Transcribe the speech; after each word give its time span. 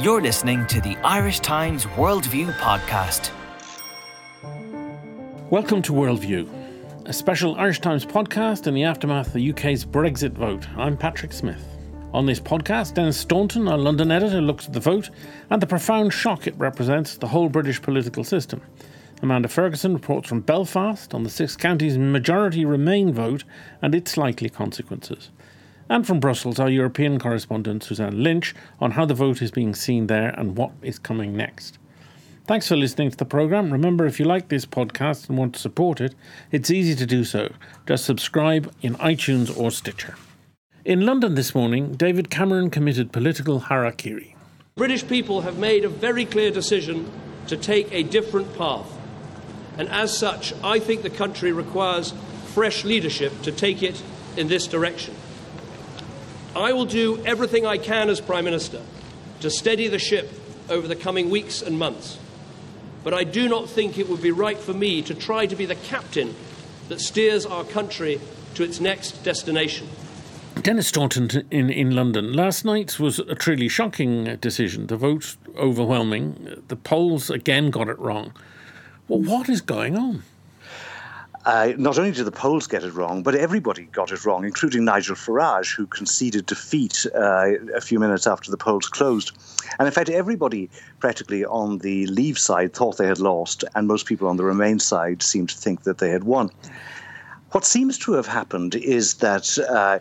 You're 0.00 0.22
listening 0.22 0.66
to 0.66 0.80
the 0.80 0.96
Irish 1.04 1.40
Times 1.40 1.84
Worldview 1.84 2.52
podcast. 2.54 3.30
Welcome 5.50 5.82
to 5.82 5.92
Worldview, 5.92 6.48
a 7.06 7.12
special 7.12 7.54
Irish 7.56 7.80
Times 7.80 8.04
podcast 8.04 8.66
in 8.66 8.74
the 8.74 8.84
aftermath 8.84 9.28
of 9.28 9.32
the 9.34 9.50
UK's 9.50 9.84
Brexit 9.84 10.32
vote. 10.32 10.66
I'm 10.76 10.96
Patrick 10.96 11.32
Smith. 11.32 11.64
On 12.12 12.26
this 12.26 12.40
podcast, 12.40 12.94
Denis 12.94 13.18
Staunton, 13.18 13.68
our 13.68 13.78
London 13.78 14.10
editor, 14.10 14.40
looks 14.40 14.66
at 14.66 14.72
the 14.72 14.80
vote 14.80 15.10
and 15.50 15.60
the 15.60 15.66
profound 15.66 16.12
shock 16.12 16.46
it 16.46 16.54
represents 16.56 17.14
to 17.14 17.20
the 17.20 17.28
whole 17.28 17.48
British 17.48 17.80
political 17.80 18.24
system. 18.24 18.62
Amanda 19.22 19.48
Ferguson 19.48 19.94
reports 19.94 20.28
from 20.28 20.40
Belfast 20.40 21.14
on 21.14 21.22
the 21.22 21.30
six 21.30 21.54
counties 21.54 21.96
majority 21.96 22.64
Remain 22.64 23.12
vote 23.12 23.44
and 23.82 23.94
its 23.94 24.16
likely 24.16 24.48
consequences. 24.48 25.30
And 25.92 26.06
from 26.06 26.20
Brussels, 26.20 26.58
our 26.58 26.70
European 26.70 27.18
correspondent 27.18 27.84
Suzanne 27.84 28.22
Lynch 28.22 28.54
on 28.80 28.92
how 28.92 29.04
the 29.04 29.12
vote 29.12 29.42
is 29.42 29.50
being 29.50 29.74
seen 29.74 30.06
there 30.06 30.30
and 30.38 30.56
what 30.56 30.70
is 30.80 30.98
coming 30.98 31.36
next. 31.36 31.78
Thanks 32.46 32.66
for 32.66 32.76
listening 32.76 33.10
to 33.10 33.16
the 33.18 33.26
programme. 33.26 33.70
Remember, 33.70 34.06
if 34.06 34.18
you 34.18 34.24
like 34.24 34.48
this 34.48 34.64
podcast 34.64 35.28
and 35.28 35.36
want 35.36 35.52
to 35.52 35.60
support 35.60 36.00
it, 36.00 36.14
it's 36.50 36.70
easy 36.70 36.94
to 36.94 37.04
do 37.04 37.24
so. 37.24 37.52
Just 37.86 38.06
subscribe 38.06 38.72
in 38.80 38.94
iTunes 38.94 39.54
or 39.54 39.70
Stitcher. 39.70 40.14
In 40.86 41.04
London 41.04 41.34
this 41.34 41.54
morning, 41.54 41.92
David 41.92 42.30
Cameron 42.30 42.70
committed 42.70 43.12
political 43.12 43.60
harakiri. 43.60 44.34
British 44.76 45.06
people 45.06 45.42
have 45.42 45.58
made 45.58 45.84
a 45.84 45.90
very 45.90 46.24
clear 46.24 46.50
decision 46.50 47.06
to 47.48 47.56
take 47.58 47.92
a 47.92 48.02
different 48.02 48.56
path. 48.56 48.90
And 49.76 49.90
as 49.90 50.16
such, 50.16 50.54
I 50.64 50.78
think 50.78 51.02
the 51.02 51.10
country 51.10 51.52
requires 51.52 52.14
fresh 52.54 52.82
leadership 52.82 53.42
to 53.42 53.52
take 53.52 53.82
it 53.82 54.02
in 54.38 54.48
this 54.48 54.66
direction. 54.66 55.14
I 56.54 56.72
will 56.72 56.84
do 56.84 57.22
everything 57.24 57.64
I 57.64 57.78
can 57.78 58.10
as 58.10 58.20
Prime 58.20 58.44
Minister 58.44 58.82
to 59.40 59.50
steady 59.50 59.88
the 59.88 59.98
ship 59.98 60.30
over 60.68 60.86
the 60.86 60.96
coming 60.96 61.30
weeks 61.30 61.62
and 61.62 61.78
months. 61.78 62.18
But 63.02 63.14
I 63.14 63.24
do 63.24 63.48
not 63.48 63.68
think 63.68 63.98
it 63.98 64.08
would 64.08 64.22
be 64.22 64.30
right 64.30 64.58
for 64.58 64.74
me 64.74 65.02
to 65.02 65.14
try 65.14 65.46
to 65.46 65.56
be 65.56 65.66
the 65.66 65.74
captain 65.74 66.34
that 66.88 67.00
steers 67.00 67.46
our 67.46 67.64
country 67.64 68.20
to 68.54 68.62
its 68.62 68.80
next 68.80 69.24
destination. 69.24 69.88
Denis 70.60 70.88
Staunton 70.88 71.46
in, 71.50 71.70
in 71.70 71.96
London. 71.96 72.34
Last 72.34 72.64
night 72.64 73.00
was 73.00 73.18
a 73.18 73.34
truly 73.34 73.68
shocking 73.68 74.36
decision. 74.36 74.86
The 74.86 74.96
vote 74.96 75.36
overwhelming. 75.56 76.62
The 76.68 76.76
polls 76.76 77.30
again 77.30 77.70
got 77.70 77.88
it 77.88 77.98
wrong. 77.98 78.32
Well, 79.08 79.20
what 79.20 79.48
is 79.48 79.60
going 79.60 79.96
on? 79.96 80.22
Uh, 81.44 81.72
not 81.76 81.98
only 81.98 82.12
did 82.12 82.24
the 82.24 82.30
polls 82.30 82.68
get 82.68 82.84
it 82.84 82.94
wrong, 82.94 83.22
but 83.22 83.34
everybody 83.34 83.84
got 83.84 84.12
it 84.12 84.24
wrong, 84.24 84.44
including 84.44 84.84
Nigel 84.84 85.16
Farage, 85.16 85.74
who 85.74 85.86
conceded 85.86 86.46
defeat 86.46 87.04
uh, 87.14 87.54
a 87.74 87.80
few 87.80 87.98
minutes 87.98 88.28
after 88.28 88.50
the 88.50 88.56
polls 88.56 88.86
closed. 88.88 89.32
And 89.78 89.86
in 89.86 89.92
fact, 89.92 90.08
everybody 90.08 90.70
practically 91.00 91.44
on 91.44 91.78
the 91.78 92.06
Leave 92.06 92.38
side 92.38 92.74
thought 92.74 92.96
they 92.96 93.08
had 93.08 93.18
lost, 93.18 93.64
and 93.74 93.88
most 93.88 94.06
people 94.06 94.28
on 94.28 94.36
the 94.36 94.44
Remain 94.44 94.78
side 94.78 95.22
seemed 95.22 95.48
to 95.48 95.58
think 95.58 95.82
that 95.82 95.98
they 95.98 96.10
had 96.10 96.24
won. 96.24 96.50
What 97.50 97.64
seems 97.64 97.98
to 97.98 98.12
have 98.12 98.26
happened 98.26 98.74
is 98.76 99.14
that. 99.14 99.58
Uh, 99.58 99.98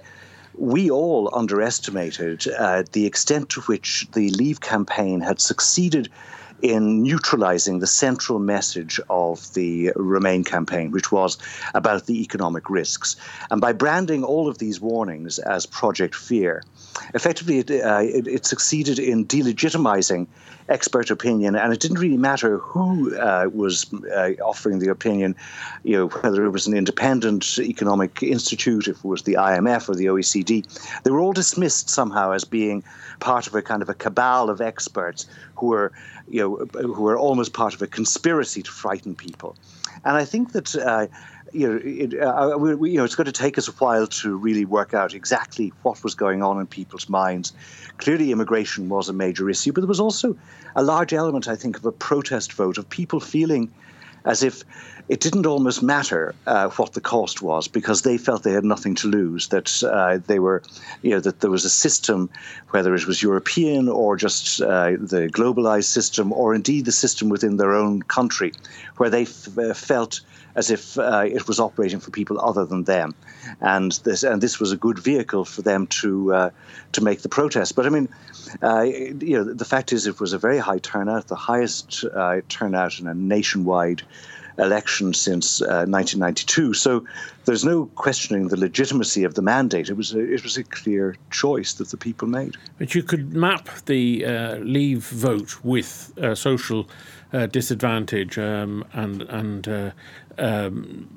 we 0.58 0.92
all 0.92 1.30
underestimated 1.34 2.45
uh, 2.59 2.84
the 2.92 3.06
extent 3.06 3.50
to 3.50 3.62
which 3.62 4.06
the 4.12 4.30
Leave 4.31 4.59
campaign 4.59 5.22
had 5.22 5.39
succeeded 5.39 6.09
in 6.61 7.01
neutralizing 7.01 7.79
the 7.79 7.87
central 7.87 8.39
message 8.39 8.99
of 9.09 9.53
the 9.53 9.91
Remain 9.95 10.43
campaign, 10.43 10.91
which 10.91 11.11
was 11.11 11.37
about 11.73 12.05
the 12.05 12.21
economic 12.21 12.69
risks. 12.69 13.15
And 13.49 13.59
by 13.61 13.73
branding 13.73 14.23
all 14.23 14.47
of 14.47 14.57
these 14.57 14.79
warnings 14.79 15.39
as 15.39 15.65
Project 15.65 16.15
Fear, 16.15 16.63
effectively 17.14 17.59
it, 17.59 17.72
uh, 17.72 18.02
it, 18.02 18.28
it 18.28 18.45
succeeded 18.45 19.00
in 19.00 19.25
delegitimizing 19.25 20.28
expert 20.70 21.11
opinion, 21.11 21.56
and 21.56 21.73
it 21.73 21.80
didn't 21.80 22.00
really 22.00 22.17
matter 22.17 22.58
who 22.58 23.16
uh, 23.17 23.50
was 23.53 23.92
uh, 24.16 24.31
offering 24.44 24.80
the 24.80 24.89
opinion, 24.89 25.35
you 25.84 25.97
know, 25.97 26.07
whether 26.07 26.46
it 26.46 26.50
was 26.50 26.68
an 26.68 26.74
independent 26.74 27.59
economic 27.59 28.24
institute, 28.24 28.88
if 28.88 28.97
it 28.97 29.06
was 29.06 29.24
the 29.24 29.34
IMF 29.34 29.90
or 29.90 29.96
the 29.96 30.06
OECD. 30.06 30.66
They 31.03 31.12
were 31.12 31.19
all 31.19 31.34
dismissed 31.34 31.90
somehow 31.90 32.31
as 32.31 32.44
being 32.44 32.84
part 33.19 33.47
of 33.47 33.56
a 33.56 33.62
kind 33.62 33.81
of 33.81 33.90
a 33.90 33.94
cabal 33.94 34.50
of 34.50 34.62
experts 34.62 35.28
who 35.56 35.68
were, 35.68 35.91
you 36.28 36.41
know, 36.41 36.66
who 36.81 37.01
were 37.01 37.18
almost 37.18 37.53
part 37.53 37.74
of 37.74 37.81
a 37.81 37.88
conspiracy 37.88 38.63
to 38.63 38.72
frighten 38.72 39.16
people. 39.16 39.56
And 40.06 40.18
I 40.18 40.25
think 40.25 40.53
that. 40.53 40.75
Uh, 40.75 41.07
you 41.53 41.67
know, 41.67 41.79
it, 41.84 42.19
uh, 42.19 42.57
we, 42.57 42.91
you 42.91 42.97
know, 42.97 43.03
it's 43.03 43.16
going 43.16 43.25
to 43.25 43.31
take 43.31 43.57
us 43.57 43.67
a 43.67 43.72
while 43.73 44.07
to 44.07 44.35
really 44.35 44.66
work 44.66 44.94
out 44.94 45.13
exactly 45.13 45.72
what 45.84 46.03
was 46.03 46.16
going 46.16 46.41
on 46.41 46.59
in 46.59 46.67
people's 46.67 47.09
minds. 47.09 47.53
Clearly, 47.97 48.31
immigration 48.31 48.89
was 48.89 49.09
a 49.09 49.13
major 49.13 49.50
issue, 49.50 49.72
but 49.72 49.81
there 49.81 49.88
was 49.88 50.00
also 50.00 50.38
a 50.75 50.84
large 50.84 51.13
element, 51.13 51.47
I 51.47 51.56
think, 51.56 51.78
of 51.78 51.85
a 51.85 51.91
protest 51.91 52.53
vote 52.53 52.78
of 52.78 52.89
people 52.89 53.19
feeling 53.19 53.72
as 54.25 54.44
if 54.44 54.63
it 55.11 55.19
didn't 55.19 55.45
almost 55.45 55.83
matter 55.83 56.33
uh, 56.47 56.69
what 56.69 56.94
the 56.94 57.01
cost 57.01 57.41
was 57.41 57.67
because 57.67 58.03
they 58.03 58.17
felt 58.17 58.44
they 58.44 58.53
had 58.53 58.63
nothing 58.63 58.95
to 58.95 59.09
lose. 59.09 59.49
That 59.49 59.83
uh, 59.83 60.19
they 60.25 60.39
were, 60.39 60.63
you 61.01 61.09
know, 61.09 61.19
that 61.19 61.41
there 61.41 61.51
was 61.51 61.66
a 61.66 61.69
system, 61.69 62.29
whether 62.69 62.95
it 62.95 63.05
was 63.05 63.21
European 63.21 63.89
or 63.89 64.16
just 64.16 64.61
uh, 64.61 64.91
the 64.91 65.29
globalized 65.29 65.91
system, 65.91 66.31
or 66.31 66.55
indeed 66.55 66.85
the 66.85 66.94
system 66.94 67.27
within 67.27 67.57
their 67.57 67.73
own 67.73 68.03
country, 68.03 68.53
where 68.95 69.09
they 69.09 69.23
f- 69.23 69.57
uh, 69.57 69.73
felt 69.73 70.21
as 70.55 70.71
if 70.71 70.97
uh, 70.97 71.25
it 71.27 71.45
was 71.45 71.59
operating 71.59 72.00
for 72.00 72.11
people 72.11 72.39
other 72.39 72.66
than 72.66 72.85
them, 72.85 73.13
and 73.59 73.91
this 74.05 74.23
and 74.23 74.41
this 74.41 74.61
was 74.61 74.71
a 74.71 74.77
good 74.77 74.97
vehicle 74.97 75.44
for 75.44 75.61
them 75.61 75.88
to 75.88 76.33
uh, 76.33 76.50
to 76.94 77.03
make 77.03 77.21
the 77.21 77.29
protest. 77.29 77.75
But 77.75 77.85
I 77.85 77.89
mean, 77.89 78.07
you 79.27 79.35
know, 79.38 79.44
the 79.44 79.66
fact 79.66 79.91
is, 79.91 80.07
it 80.07 80.21
was 80.21 80.31
a 80.31 80.38
very 80.38 80.57
high 80.57 80.79
turnout, 80.79 81.27
the 81.27 81.35
highest 81.35 82.05
turnout 82.47 83.00
in 83.00 83.07
a 83.07 83.13
nationwide 83.13 84.03
election 84.61 85.13
since 85.13 85.59
1992. 85.61 86.69
Uh, 86.69 86.73
so 86.73 87.05
there's 87.45 87.66
no 87.66 87.88
questioning 87.95 88.47
the 88.47 88.57
legitimacy 88.57 89.23
of 89.23 89.33
the 89.33 89.41
mandate. 89.41 89.89
It 89.89 89.97
was 89.97 90.13
a, 90.13 90.19
it 90.19 90.44
was 90.44 90.57
a 90.57 90.63
clear 90.63 91.16
choice 91.31 91.73
that 91.73 91.89
the 91.89 91.97
people 91.97 92.27
made. 92.27 92.55
But 92.77 92.95
you 92.95 93.03
could 93.03 93.33
map 93.33 93.69
the 93.85 94.25
uh, 94.25 94.55
Leave 94.57 95.03
vote 95.05 95.63
with 95.63 96.13
social 96.35 96.88
disadvantage 97.51 98.38
um, 98.38 98.83
and 98.94 99.21
and 99.23 99.94
um, 100.38 101.07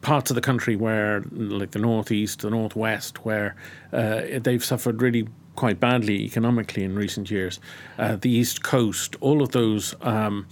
parts 0.00 0.30
of 0.30 0.34
the 0.34 0.40
country 0.40 0.76
where, 0.76 1.22
like 1.32 1.70
the 1.72 1.78
northeast, 1.78 2.40
the 2.40 2.50
northwest, 2.50 3.24
where 3.24 3.54
uh, 3.92 4.22
they've 4.40 4.64
suffered 4.64 5.00
really 5.00 5.28
quite 5.56 5.80
badly 5.80 6.24
economically 6.24 6.84
in 6.84 6.94
recent 6.94 7.30
years. 7.30 7.60
Uh, 7.98 8.16
the 8.16 8.30
east 8.30 8.62
coast, 8.62 9.16
all 9.20 9.42
of 9.42 9.50
those. 9.52 9.94
Um, 10.00 10.46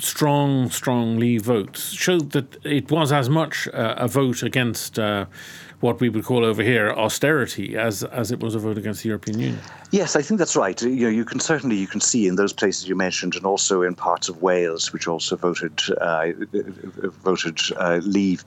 strong, 0.00 0.70
strong 0.70 1.18
votes. 1.38 1.92
Showed 1.92 2.32
that 2.32 2.64
it 2.64 2.90
was 2.90 3.12
as 3.12 3.28
much 3.28 3.68
uh, 3.68 3.94
a 3.96 4.08
vote 4.08 4.42
against 4.42 4.98
uh, 4.98 5.26
what 5.82 6.00
we 6.00 6.08
would 6.08 6.24
call 6.24 6.44
over 6.44 6.62
here 6.62 6.92
austerity 6.92 7.76
as 7.76 8.04
as 8.04 8.30
it 8.30 8.40
was 8.40 8.54
a 8.54 8.58
vote 8.58 8.78
against 8.78 9.02
the 9.02 9.08
European 9.08 9.38
Union. 9.38 9.60
Yes, 9.90 10.16
I 10.16 10.22
think 10.22 10.38
that's 10.38 10.56
right. 10.56 10.80
You 10.80 11.04
know, 11.06 11.08
you 11.08 11.24
can 11.24 11.40
certainly 11.40 11.76
you 11.76 11.88
can 11.88 12.00
see 12.00 12.26
in 12.26 12.36
those 12.36 12.52
places 12.52 12.88
you 12.88 12.94
mentioned, 12.94 13.34
and 13.34 13.44
also 13.44 13.82
in 13.82 13.94
parts 13.94 14.28
of 14.28 14.40
Wales, 14.40 14.92
which 14.92 15.08
also 15.08 15.36
voted 15.36 15.82
uh, 16.00 16.28
voted 17.24 17.58
uh, 17.76 18.00
Leave 18.02 18.44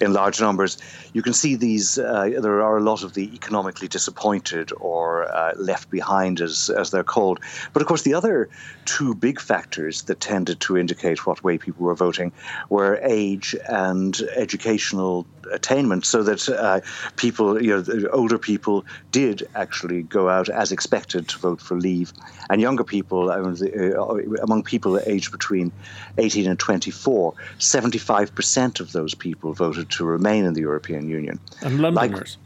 in 0.00 0.12
large 0.12 0.40
numbers. 0.40 0.78
You 1.14 1.22
can 1.22 1.32
see 1.32 1.56
these. 1.56 1.98
Uh, 1.98 2.38
there 2.40 2.62
are 2.62 2.76
a 2.76 2.82
lot 2.82 3.02
of 3.02 3.14
the 3.14 3.34
economically 3.34 3.88
disappointed 3.88 4.70
or 4.76 5.24
uh, 5.34 5.54
left 5.56 5.90
behind, 5.90 6.40
as 6.40 6.70
as 6.70 6.90
they're 6.90 7.02
called. 7.02 7.40
But 7.72 7.80
of 7.80 7.88
course, 7.88 8.02
the 8.02 8.14
other 8.14 8.50
two 8.84 9.14
big 9.14 9.40
factors 9.40 10.02
that 10.02 10.20
tended 10.20 10.60
to 10.60 10.76
indicate 10.76 11.26
what 11.26 11.42
way 11.42 11.56
people 11.56 11.86
were 11.86 11.94
voting 11.94 12.30
were 12.68 13.00
age 13.02 13.56
and 13.68 14.20
educational 14.36 15.26
attainment, 15.52 16.04
so 16.04 16.22
that 16.22 16.48
uh, 16.48 16.80
people, 17.16 17.62
you 17.62 17.76
know, 17.76 18.08
older 18.12 18.38
people 18.38 18.84
did 19.12 19.46
actually 19.54 20.02
go 20.02 20.28
out 20.28 20.48
as 20.48 20.72
expected 20.72 21.28
to 21.28 21.38
vote 21.38 21.60
for 21.60 21.76
Leave, 21.76 22.12
and 22.50 22.60
younger 22.60 22.84
people, 22.84 23.30
uh, 23.30 24.42
among 24.42 24.62
people 24.62 24.98
aged 25.06 25.32
between 25.32 25.72
18 26.18 26.48
and 26.48 26.58
24, 26.58 27.34
75% 27.58 28.80
of 28.80 28.92
those 28.92 29.14
people 29.14 29.52
voted 29.52 29.90
to 29.90 30.04
remain 30.04 30.44
in 30.44 30.54
the 30.54 30.60
European 30.60 31.08
Union. 31.08 31.38
And 31.62 31.80
Londoners. 31.80 32.36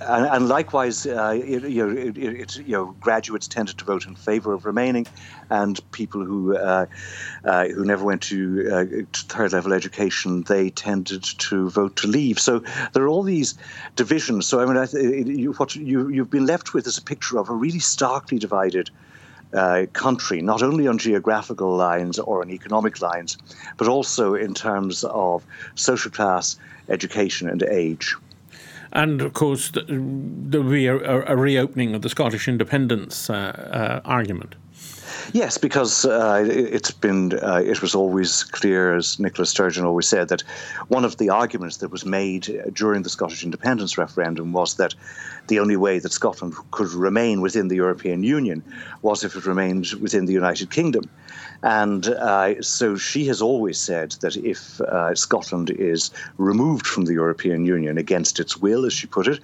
Like, 0.00 0.08
and, 0.08 0.26
and, 0.26 0.48
likewise, 0.48 1.06
uh, 1.06 1.38
it, 1.42 1.62
you, 1.64 1.86
know, 1.86 1.96
it, 1.96 2.16
it, 2.16 2.56
you 2.56 2.72
know, 2.72 2.96
graduates 3.00 3.48
tended 3.48 3.78
to 3.78 3.84
vote 3.84 4.06
in 4.06 4.14
favour 4.14 4.52
of 4.52 4.64
remaining, 4.64 5.06
and 5.52 5.78
people 5.92 6.24
who 6.24 6.56
uh, 6.56 6.86
uh, 7.44 7.68
who 7.68 7.84
never 7.84 8.04
went 8.04 8.22
to, 8.22 8.68
uh, 8.72 8.84
to, 9.12 9.24
third 9.26 9.52
level 9.52 9.72
education, 9.72 10.42
they 10.44 10.70
tended 10.70 11.22
to 11.22 11.68
vote 11.68 11.94
to 11.96 12.06
leave. 12.06 12.38
So 12.38 12.62
there 12.92 13.02
are 13.04 13.08
all 13.08 13.22
these 13.22 13.54
divisions. 13.94 14.46
So 14.46 14.60
I 14.60 14.64
mean, 14.64 14.78
I 14.78 14.86
th- 14.86 15.26
you, 15.26 15.52
what 15.52 15.76
you 15.76 16.08
you've 16.08 16.30
been 16.30 16.46
left 16.46 16.72
with 16.72 16.86
is 16.86 16.96
a 16.96 17.02
picture 17.02 17.38
of 17.38 17.50
a 17.50 17.54
really 17.54 17.80
starkly 17.80 18.38
divided. 18.38 18.90
Uh, 19.54 19.84
country, 19.92 20.40
not 20.40 20.62
only 20.62 20.88
on 20.88 20.96
geographical 20.96 21.76
lines 21.76 22.18
or 22.18 22.40
on 22.40 22.50
economic 22.50 23.02
lines, 23.02 23.36
but 23.76 23.86
also 23.86 24.32
in 24.32 24.54
terms 24.54 25.04
of 25.04 25.44
social 25.74 26.10
class, 26.10 26.56
education, 26.88 27.50
and 27.50 27.62
age. 27.64 28.16
And 28.92 29.20
of 29.20 29.34
course, 29.34 29.70
there 29.70 30.62
will 30.62 30.70
be 30.70 30.86
a, 30.86 30.96
a, 30.96 31.36
reopening 31.36 31.94
of 31.94 32.00
the 32.00 32.08
Scottish 32.08 32.48
independence 32.48 33.28
uh, 33.28 33.34
uh, 33.34 34.00
argument. 34.08 34.54
Yes, 35.32 35.56
because 35.58 36.04
uh, 36.04 36.44
it's 36.48 36.90
been 36.90 37.32
uh, 37.42 37.62
it 37.64 37.80
was 37.80 37.94
always 37.94 38.44
clear, 38.44 38.96
as 38.96 39.18
Nicola 39.18 39.46
Sturgeon 39.46 39.84
always 39.84 40.06
said, 40.06 40.28
that 40.28 40.42
one 40.88 41.04
of 41.04 41.16
the 41.18 41.30
arguments 41.30 41.78
that 41.78 41.90
was 41.90 42.04
made 42.04 42.62
during 42.74 43.02
the 43.02 43.08
Scottish 43.08 43.44
independence 43.44 43.96
referendum 43.96 44.52
was 44.52 44.74
that 44.76 44.94
the 45.48 45.58
only 45.58 45.76
way 45.76 45.98
that 45.98 46.12
Scotland 46.12 46.54
could 46.70 46.92
remain 46.92 47.40
within 47.40 47.68
the 47.68 47.76
European 47.76 48.22
Union 48.22 48.62
was 49.02 49.24
if 49.24 49.36
it 49.36 49.46
remained 49.46 49.92
within 50.00 50.26
the 50.26 50.32
United 50.32 50.70
Kingdom. 50.70 51.08
And 51.62 52.08
uh, 52.08 52.60
so 52.60 52.96
she 52.96 53.26
has 53.26 53.40
always 53.40 53.78
said 53.78 54.12
that 54.20 54.36
if 54.36 54.80
uh, 54.80 55.14
Scotland 55.14 55.70
is 55.70 56.10
removed 56.36 56.86
from 56.86 57.04
the 57.04 57.12
European 57.12 57.64
Union 57.64 57.98
against 57.98 58.40
its 58.40 58.56
will, 58.56 58.84
as 58.84 58.92
she 58.92 59.06
put 59.06 59.28
it, 59.28 59.40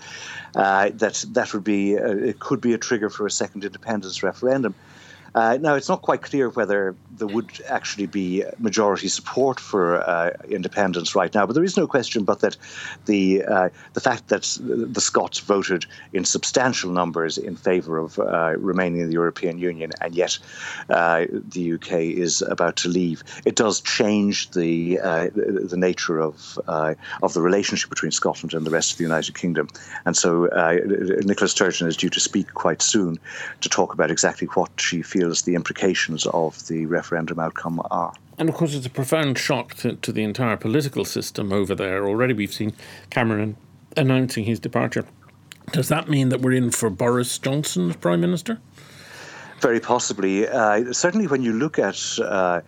uh, 0.56 0.90
that 0.94 1.24
that 1.32 1.52
would 1.52 1.64
be 1.64 1.96
uh, 1.96 2.16
it 2.16 2.40
could 2.40 2.60
be 2.60 2.74
a 2.74 2.78
trigger 2.78 3.08
for 3.08 3.26
a 3.26 3.30
second 3.30 3.64
independence 3.64 4.22
referendum. 4.22 4.74
Uh, 5.38 5.56
now, 5.56 5.76
it's 5.76 5.88
not 5.88 6.02
quite 6.02 6.20
clear 6.20 6.48
whether 6.50 6.96
there 7.18 7.28
would 7.28 7.60
actually 7.66 8.06
be 8.06 8.44
majority 8.58 9.08
support 9.08 9.60
for 9.60 10.00
uh, 10.08 10.30
independence 10.48 11.14
right 11.14 11.34
now, 11.34 11.44
but 11.46 11.54
there 11.54 11.64
is 11.64 11.76
no 11.76 11.86
question 11.86 12.24
but 12.24 12.40
that 12.40 12.56
the 13.06 13.44
uh, 13.44 13.68
the 13.94 14.00
fact 14.00 14.28
that 14.28 14.56
the 14.60 15.00
Scots 15.00 15.40
voted 15.40 15.84
in 16.12 16.24
substantial 16.24 16.90
numbers 16.90 17.36
in 17.38 17.56
favour 17.56 17.98
of 17.98 18.18
uh, 18.18 18.54
remaining 18.58 19.00
in 19.00 19.08
the 19.08 19.14
European 19.14 19.58
Union, 19.58 19.90
and 20.00 20.14
yet 20.14 20.38
uh, 20.90 21.26
the 21.30 21.74
UK 21.74 21.92
is 21.92 22.42
about 22.42 22.76
to 22.76 22.88
leave, 22.88 23.22
it 23.44 23.56
does 23.56 23.80
change 23.80 24.50
the 24.52 25.00
uh, 25.00 25.28
the 25.34 25.76
nature 25.76 26.20
of 26.20 26.58
of 27.22 27.34
the 27.34 27.42
relationship 27.42 27.90
between 27.90 28.12
Scotland 28.12 28.54
and 28.54 28.64
the 28.64 28.70
rest 28.70 28.92
of 28.92 28.98
the 28.98 29.04
United 29.04 29.34
Kingdom. 29.34 29.68
And 30.06 30.16
so, 30.16 30.44
Nicola 31.24 31.48
Sturgeon 31.48 31.88
is 31.88 31.96
due 31.96 32.10
to 32.10 32.20
speak 32.20 32.54
quite 32.54 32.82
soon 32.82 33.18
to 33.60 33.68
talk 33.68 33.92
about 33.92 34.10
exactly 34.10 34.46
what 34.48 34.70
she 34.76 35.02
feels 35.02 35.42
the 35.42 35.54
implications 35.54 36.26
of 36.26 36.66
the 36.68 36.86
referendum 36.86 37.07
outcome 37.38 37.80
are. 37.90 38.12
And 38.38 38.48
of 38.48 38.54
course, 38.54 38.74
it's 38.74 38.86
a 38.86 38.90
profound 38.90 39.38
shock 39.38 39.74
to, 39.76 39.94
to 39.96 40.12
the 40.12 40.22
entire 40.22 40.56
political 40.56 41.04
system 41.04 41.52
over 41.52 41.74
there. 41.74 42.06
Already, 42.06 42.34
we've 42.34 42.52
seen 42.52 42.72
Cameron 43.10 43.56
announcing 43.96 44.44
his 44.44 44.60
departure. 44.60 45.04
Does 45.72 45.88
that 45.88 46.08
mean 46.08 46.28
that 46.28 46.40
we're 46.40 46.52
in 46.52 46.70
for 46.70 46.88
Boris 46.88 47.36
Johnson 47.38 47.90
as 47.90 47.96
Prime 47.96 48.20
Minister? 48.20 48.60
Very 49.60 49.80
possibly. 49.80 50.46
Uh, 50.46 50.92
certainly, 50.92 51.26
when 51.26 51.42
you 51.42 51.52
look 51.52 51.78
at 51.78 52.00
uh, 52.20 52.60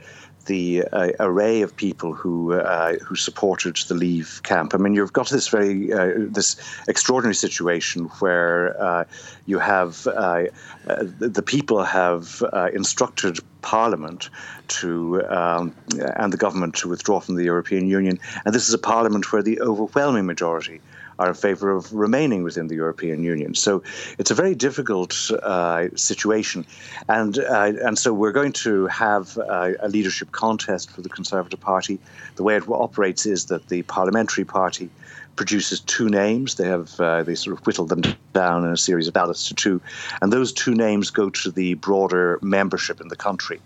the 0.46 0.84
uh, 0.92 1.10
array 1.20 1.62
of 1.62 1.76
people 1.76 2.12
who 2.12 2.54
uh, 2.54 2.94
who 3.04 3.14
supported 3.14 3.76
the 3.88 3.94
Leave 3.94 4.40
camp. 4.42 4.74
I 4.74 4.78
mean, 4.78 4.94
you've 4.94 5.12
got 5.12 5.28
this 5.28 5.48
very 5.48 5.92
uh, 5.92 6.12
this 6.16 6.56
extraordinary 6.88 7.34
situation 7.34 8.04
where 8.20 8.80
uh, 8.80 9.04
you 9.46 9.58
have 9.58 10.06
uh, 10.06 10.44
uh, 10.88 11.04
the 11.18 11.42
people 11.42 11.82
have 11.82 12.42
instructed 12.72 13.38
Parliament 13.62 14.30
to 14.68 15.22
um, 15.28 15.74
and 16.16 16.32
the 16.32 16.38
government 16.38 16.74
to 16.76 16.88
withdraw 16.88 17.20
from 17.20 17.36
the 17.36 17.44
European 17.44 17.86
Union, 17.86 18.18
and 18.44 18.54
this 18.54 18.68
is 18.68 18.74
a 18.74 18.78
Parliament 18.78 19.32
where 19.32 19.42
the 19.42 19.60
overwhelming 19.60 20.26
majority 20.26 20.80
are 21.20 21.28
in 21.28 21.34
favour 21.34 21.70
of 21.70 21.92
remaining 21.92 22.42
within 22.42 22.68
the 22.68 22.74
European 22.74 23.22
Union. 23.22 23.54
So 23.54 23.82
it's 24.18 24.30
a 24.30 24.34
very 24.34 24.54
difficult 24.54 25.30
uh, 25.42 25.88
situation, 25.94 26.66
and 27.08 27.38
uh, 27.38 27.72
and 27.86 27.98
so 27.98 28.12
we're 28.12 28.32
going 28.32 28.52
to 28.64 28.86
have 28.86 29.36
a 29.36 29.88
leadership 29.88 30.32
contest 30.32 30.90
for 30.90 31.02
the 31.02 31.08
Conservative 31.08 31.60
Party. 31.60 31.98
The 32.36 32.42
way 32.42 32.56
it 32.56 32.64
operates 32.68 33.26
is 33.26 33.46
that 33.46 33.68
the 33.68 33.82
Parliamentary 33.82 34.44
Party 34.44 34.88
produces 35.36 35.80
two 35.80 36.08
names. 36.08 36.54
They 36.54 36.68
have 36.68 36.98
uh, 36.98 37.22
they 37.22 37.34
sort 37.34 37.58
of 37.58 37.66
whittle 37.66 37.86
them 37.86 38.02
down 38.32 38.64
in 38.64 38.72
a 38.72 38.76
series 38.76 39.06
of 39.06 39.14
ballots 39.14 39.46
to 39.48 39.54
two, 39.54 39.80
and 40.20 40.32
those 40.32 40.52
two 40.52 40.74
names 40.74 41.10
go 41.10 41.30
to 41.30 41.50
the 41.50 41.74
broader 41.74 42.38
membership 42.42 43.00
in 43.00 43.08
the 43.08 43.16
country 43.16 43.60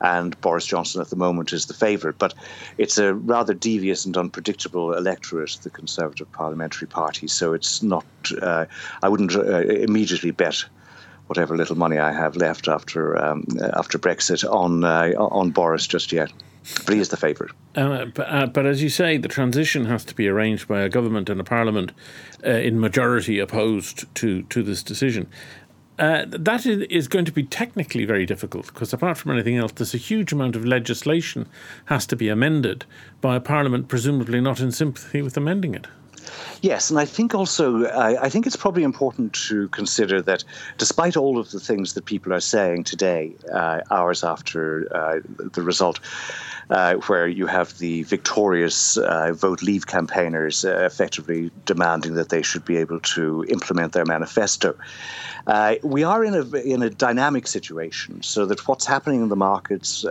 and 0.00 0.40
Boris 0.40 0.66
Johnson 0.66 1.00
at 1.00 1.10
the 1.10 1.16
moment 1.16 1.52
is 1.52 1.66
the 1.66 1.74
favourite. 1.74 2.18
But 2.18 2.34
it's 2.78 2.98
a 2.98 3.14
rather 3.14 3.54
devious 3.54 4.04
and 4.04 4.16
unpredictable 4.16 4.94
electorate, 4.94 5.58
the 5.62 5.70
Conservative 5.70 6.30
Parliamentary 6.32 6.88
Party. 6.88 7.26
So 7.26 7.52
it's 7.52 7.82
not. 7.82 8.04
Uh, 8.40 8.66
I 9.02 9.08
wouldn't 9.08 9.34
uh, 9.34 9.60
immediately 9.60 10.30
bet 10.30 10.64
whatever 11.26 11.56
little 11.56 11.76
money 11.76 11.98
I 11.98 12.12
have 12.12 12.36
left 12.36 12.68
after 12.68 13.16
um, 13.22 13.44
after 13.74 13.98
Brexit 13.98 14.48
on 14.50 14.84
uh, 14.84 15.12
on 15.18 15.50
Boris 15.50 15.86
just 15.86 16.12
yet. 16.12 16.32
But 16.84 16.94
he 16.94 17.00
is 17.00 17.10
the 17.10 17.16
favourite. 17.16 17.52
Uh, 17.76 18.06
but, 18.06 18.28
uh, 18.28 18.46
but, 18.46 18.66
as 18.66 18.82
you 18.82 18.88
say, 18.88 19.18
the 19.18 19.28
transition 19.28 19.84
has 19.84 20.04
to 20.06 20.16
be 20.16 20.26
arranged 20.26 20.66
by 20.66 20.80
a 20.80 20.88
government 20.88 21.30
and 21.30 21.40
a 21.40 21.44
parliament 21.44 21.92
uh, 22.44 22.50
in 22.50 22.80
majority 22.80 23.38
opposed 23.38 24.12
to, 24.16 24.42
to 24.42 24.64
this 24.64 24.82
decision. 24.82 25.28
Uh, 25.98 26.26
that 26.28 26.66
is 26.66 27.08
going 27.08 27.24
to 27.24 27.32
be 27.32 27.42
technically 27.42 28.04
very 28.04 28.26
difficult 28.26 28.66
because, 28.66 28.92
apart 28.92 29.16
from 29.16 29.32
anything 29.32 29.56
else, 29.56 29.72
there's 29.72 29.94
a 29.94 29.98
huge 29.98 30.30
amount 30.30 30.54
of 30.54 30.64
legislation 30.64 31.48
has 31.86 32.06
to 32.06 32.16
be 32.16 32.28
amended 32.28 32.84
by 33.22 33.34
a 33.36 33.40
parliament, 33.40 33.88
presumably 33.88 34.40
not 34.40 34.60
in 34.60 34.70
sympathy 34.70 35.22
with 35.22 35.36
amending 35.36 35.74
it. 35.74 35.86
Yes, 36.62 36.90
and 36.90 36.98
I 36.98 37.04
think 37.04 37.34
also 37.34 37.84
uh, 37.84 38.16
I 38.20 38.28
think 38.28 38.46
it's 38.46 38.56
probably 38.56 38.82
important 38.82 39.32
to 39.48 39.68
consider 39.68 40.22
that 40.22 40.44
despite 40.78 41.16
all 41.16 41.38
of 41.38 41.50
the 41.50 41.60
things 41.60 41.94
that 41.94 42.04
people 42.04 42.32
are 42.32 42.40
saying 42.40 42.84
today, 42.84 43.34
uh, 43.52 43.80
hours 43.90 44.24
after 44.24 44.88
uh, 44.94 45.20
the 45.52 45.62
result, 45.62 46.00
uh, 46.70 46.94
where 47.06 47.28
you 47.28 47.46
have 47.46 47.78
the 47.78 48.02
victorious 48.04 48.96
uh, 48.96 49.32
vote 49.32 49.62
leave 49.62 49.86
campaigners 49.86 50.64
uh, 50.64 50.78
effectively 50.84 51.50
demanding 51.64 52.14
that 52.14 52.30
they 52.30 52.42
should 52.42 52.64
be 52.64 52.76
able 52.76 53.00
to 53.00 53.44
implement 53.48 53.92
their 53.92 54.04
manifesto. 54.04 54.74
we 55.82 56.02
are 56.02 56.24
in 56.24 56.34
a 56.34 56.44
in 56.56 56.82
a 56.82 56.90
dynamic 56.90 57.46
situation, 57.46 58.22
so 58.22 58.46
that 58.46 58.66
what's 58.66 58.86
happening 58.86 59.20
in 59.22 59.28
the 59.28 59.36
markets, 59.36 60.04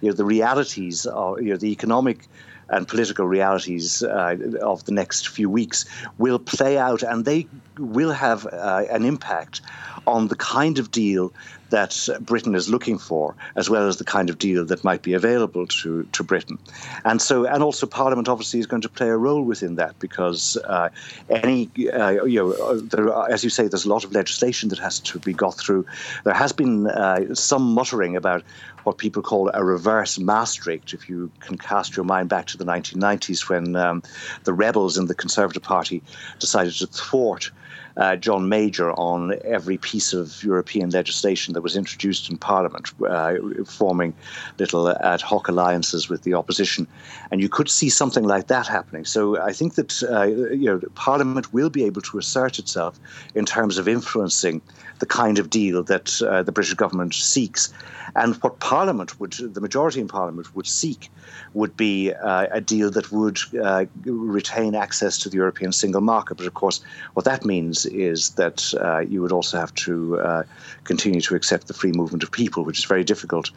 you 0.00 0.08
know, 0.08 0.12
the 0.12 0.24
realities, 0.24 1.06
of, 1.06 1.40
you 1.40 1.50
know, 1.50 1.56
the 1.56 1.72
economic 1.72 2.28
and 2.68 2.88
political 2.88 3.26
realities 3.26 4.02
uh, 4.02 4.36
of 4.62 4.84
the 4.84 4.92
next 4.92 5.28
few 5.28 5.48
weeks 5.50 5.84
will 6.18 6.38
play 6.38 6.78
out 6.78 7.02
and 7.02 7.24
they 7.24 7.46
will 7.78 8.12
have 8.12 8.46
uh, 8.46 8.84
an 8.90 9.04
impact 9.04 9.60
on 10.06 10.28
the 10.28 10.36
kind 10.36 10.78
of 10.78 10.90
deal 10.90 11.32
that 11.74 12.08
Britain 12.20 12.54
is 12.54 12.68
looking 12.68 12.98
for, 12.98 13.34
as 13.56 13.68
well 13.68 13.88
as 13.88 13.96
the 13.96 14.04
kind 14.04 14.30
of 14.30 14.38
deal 14.38 14.64
that 14.64 14.84
might 14.84 15.02
be 15.02 15.12
available 15.12 15.66
to, 15.66 16.04
to 16.12 16.22
Britain. 16.22 16.56
And 17.04 17.20
so, 17.20 17.46
and 17.46 17.64
also 17.64 17.84
Parliament 17.84 18.28
obviously 18.28 18.60
is 18.60 18.66
going 18.66 18.82
to 18.82 18.88
play 18.88 19.08
a 19.08 19.16
role 19.16 19.42
within 19.42 19.74
that 19.74 19.98
because 19.98 20.56
uh, 20.68 20.88
any, 21.30 21.68
uh, 21.92 22.24
you 22.24 22.38
know, 22.38 22.78
there 22.78 23.08
as 23.28 23.42
you 23.42 23.50
say, 23.50 23.66
there's 23.66 23.84
a 23.84 23.88
lot 23.88 24.04
of 24.04 24.12
legislation 24.12 24.68
that 24.68 24.78
has 24.78 25.00
to 25.00 25.18
be 25.18 25.32
got 25.32 25.58
through. 25.58 25.84
There 26.22 26.32
has 26.32 26.52
been 26.52 26.86
uh, 26.86 27.34
some 27.34 27.74
muttering 27.74 28.14
about 28.14 28.44
what 28.84 28.98
people 28.98 29.22
call 29.22 29.50
a 29.52 29.64
reverse 29.64 30.16
Maastricht, 30.16 30.94
if 30.94 31.08
you 31.08 31.28
can 31.40 31.58
cast 31.58 31.96
your 31.96 32.04
mind 32.04 32.28
back 32.28 32.46
to 32.46 32.56
the 32.56 32.64
1990s 32.64 33.48
when 33.48 33.74
um, 33.74 34.00
the 34.44 34.52
rebels 34.52 34.96
in 34.96 35.06
the 35.06 35.14
Conservative 35.14 35.62
Party 35.62 36.02
decided 36.38 36.74
to 36.74 36.86
thwart 36.86 37.50
uh, 37.96 38.16
John 38.16 38.48
Major 38.48 38.92
on 38.92 39.34
every 39.44 39.78
piece 39.78 40.12
of 40.12 40.42
European 40.42 40.90
legislation 40.90 41.54
that 41.54 41.62
was 41.64 41.76
introduced 41.76 42.30
in 42.30 42.36
Parliament, 42.36 42.90
uh, 43.08 43.34
forming 43.64 44.14
little 44.58 44.88
ad 44.90 45.20
hoc 45.20 45.48
alliances 45.48 46.08
with 46.08 46.22
the 46.22 46.34
opposition. 46.34 46.86
And 47.32 47.40
you 47.40 47.48
could 47.48 47.68
see 47.68 47.88
something 47.88 48.24
like 48.24 48.46
that 48.46 48.68
happening. 48.68 49.04
So 49.04 49.40
I 49.40 49.52
think 49.52 49.74
that 49.74 49.92
uh, 50.08 50.22
you 50.54 50.66
know 50.66 50.80
Parliament 50.94 51.52
will 51.52 51.70
be 51.70 51.84
able 51.84 52.02
to 52.02 52.18
assert 52.18 52.58
itself 52.58 53.00
in 53.34 53.44
terms 53.44 53.78
of 53.78 53.88
influencing 53.88 54.60
the 55.00 55.06
kind 55.06 55.38
of 55.38 55.50
deal 55.50 55.82
that 55.82 56.22
uh, 56.22 56.42
the 56.42 56.52
British 56.52 56.74
government 56.74 57.14
seeks. 57.14 57.72
And 58.16 58.36
what 58.36 58.60
Parliament 58.60 59.18
would, 59.18 59.32
the 59.32 59.60
majority 59.60 60.00
in 60.00 60.08
Parliament 60.08 60.54
would 60.54 60.66
seek, 60.66 61.10
would 61.52 61.76
be 61.76 62.12
uh, 62.12 62.46
a 62.50 62.60
deal 62.60 62.90
that 62.90 63.10
would 63.10 63.38
uh, 63.62 63.86
retain 64.04 64.74
access 64.74 65.18
to 65.18 65.28
the 65.28 65.36
European 65.36 65.72
single 65.72 66.00
market. 66.00 66.36
But 66.36 66.46
of 66.46 66.54
course, 66.54 66.80
what 67.14 67.24
that 67.24 67.44
means 67.44 67.86
is 67.86 68.30
that 68.30 68.72
uh, 68.80 69.00
you 69.00 69.20
would 69.22 69.32
also 69.32 69.58
have 69.58 69.74
to 69.86 70.44
continue 70.84 71.20
to 71.22 71.34
accept 71.34 71.53
the 71.62 71.74
free 71.74 71.92
movement 71.92 72.22
of 72.22 72.30
people, 72.30 72.64
which 72.64 72.78
is 72.78 72.84
very 72.84 73.04
difficult 73.04 73.50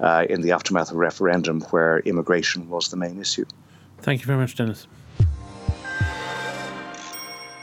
uh, 0.00 0.26
in 0.28 0.42
the 0.42 0.52
aftermath 0.52 0.90
of 0.90 0.96
a 0.96 0.98
referendum 0.98 1.60
where 1.70 2.00
immigration 2.00 2.68
was 2.68 2.88
the 2.88 2.96
main 2.96 3.20
issue. 3.20 3.44
Thank 4.00 4.20
you 4.20 4.26
very 4.26 4.38
much, 4.38 4.54
Denis. 4.56 4.86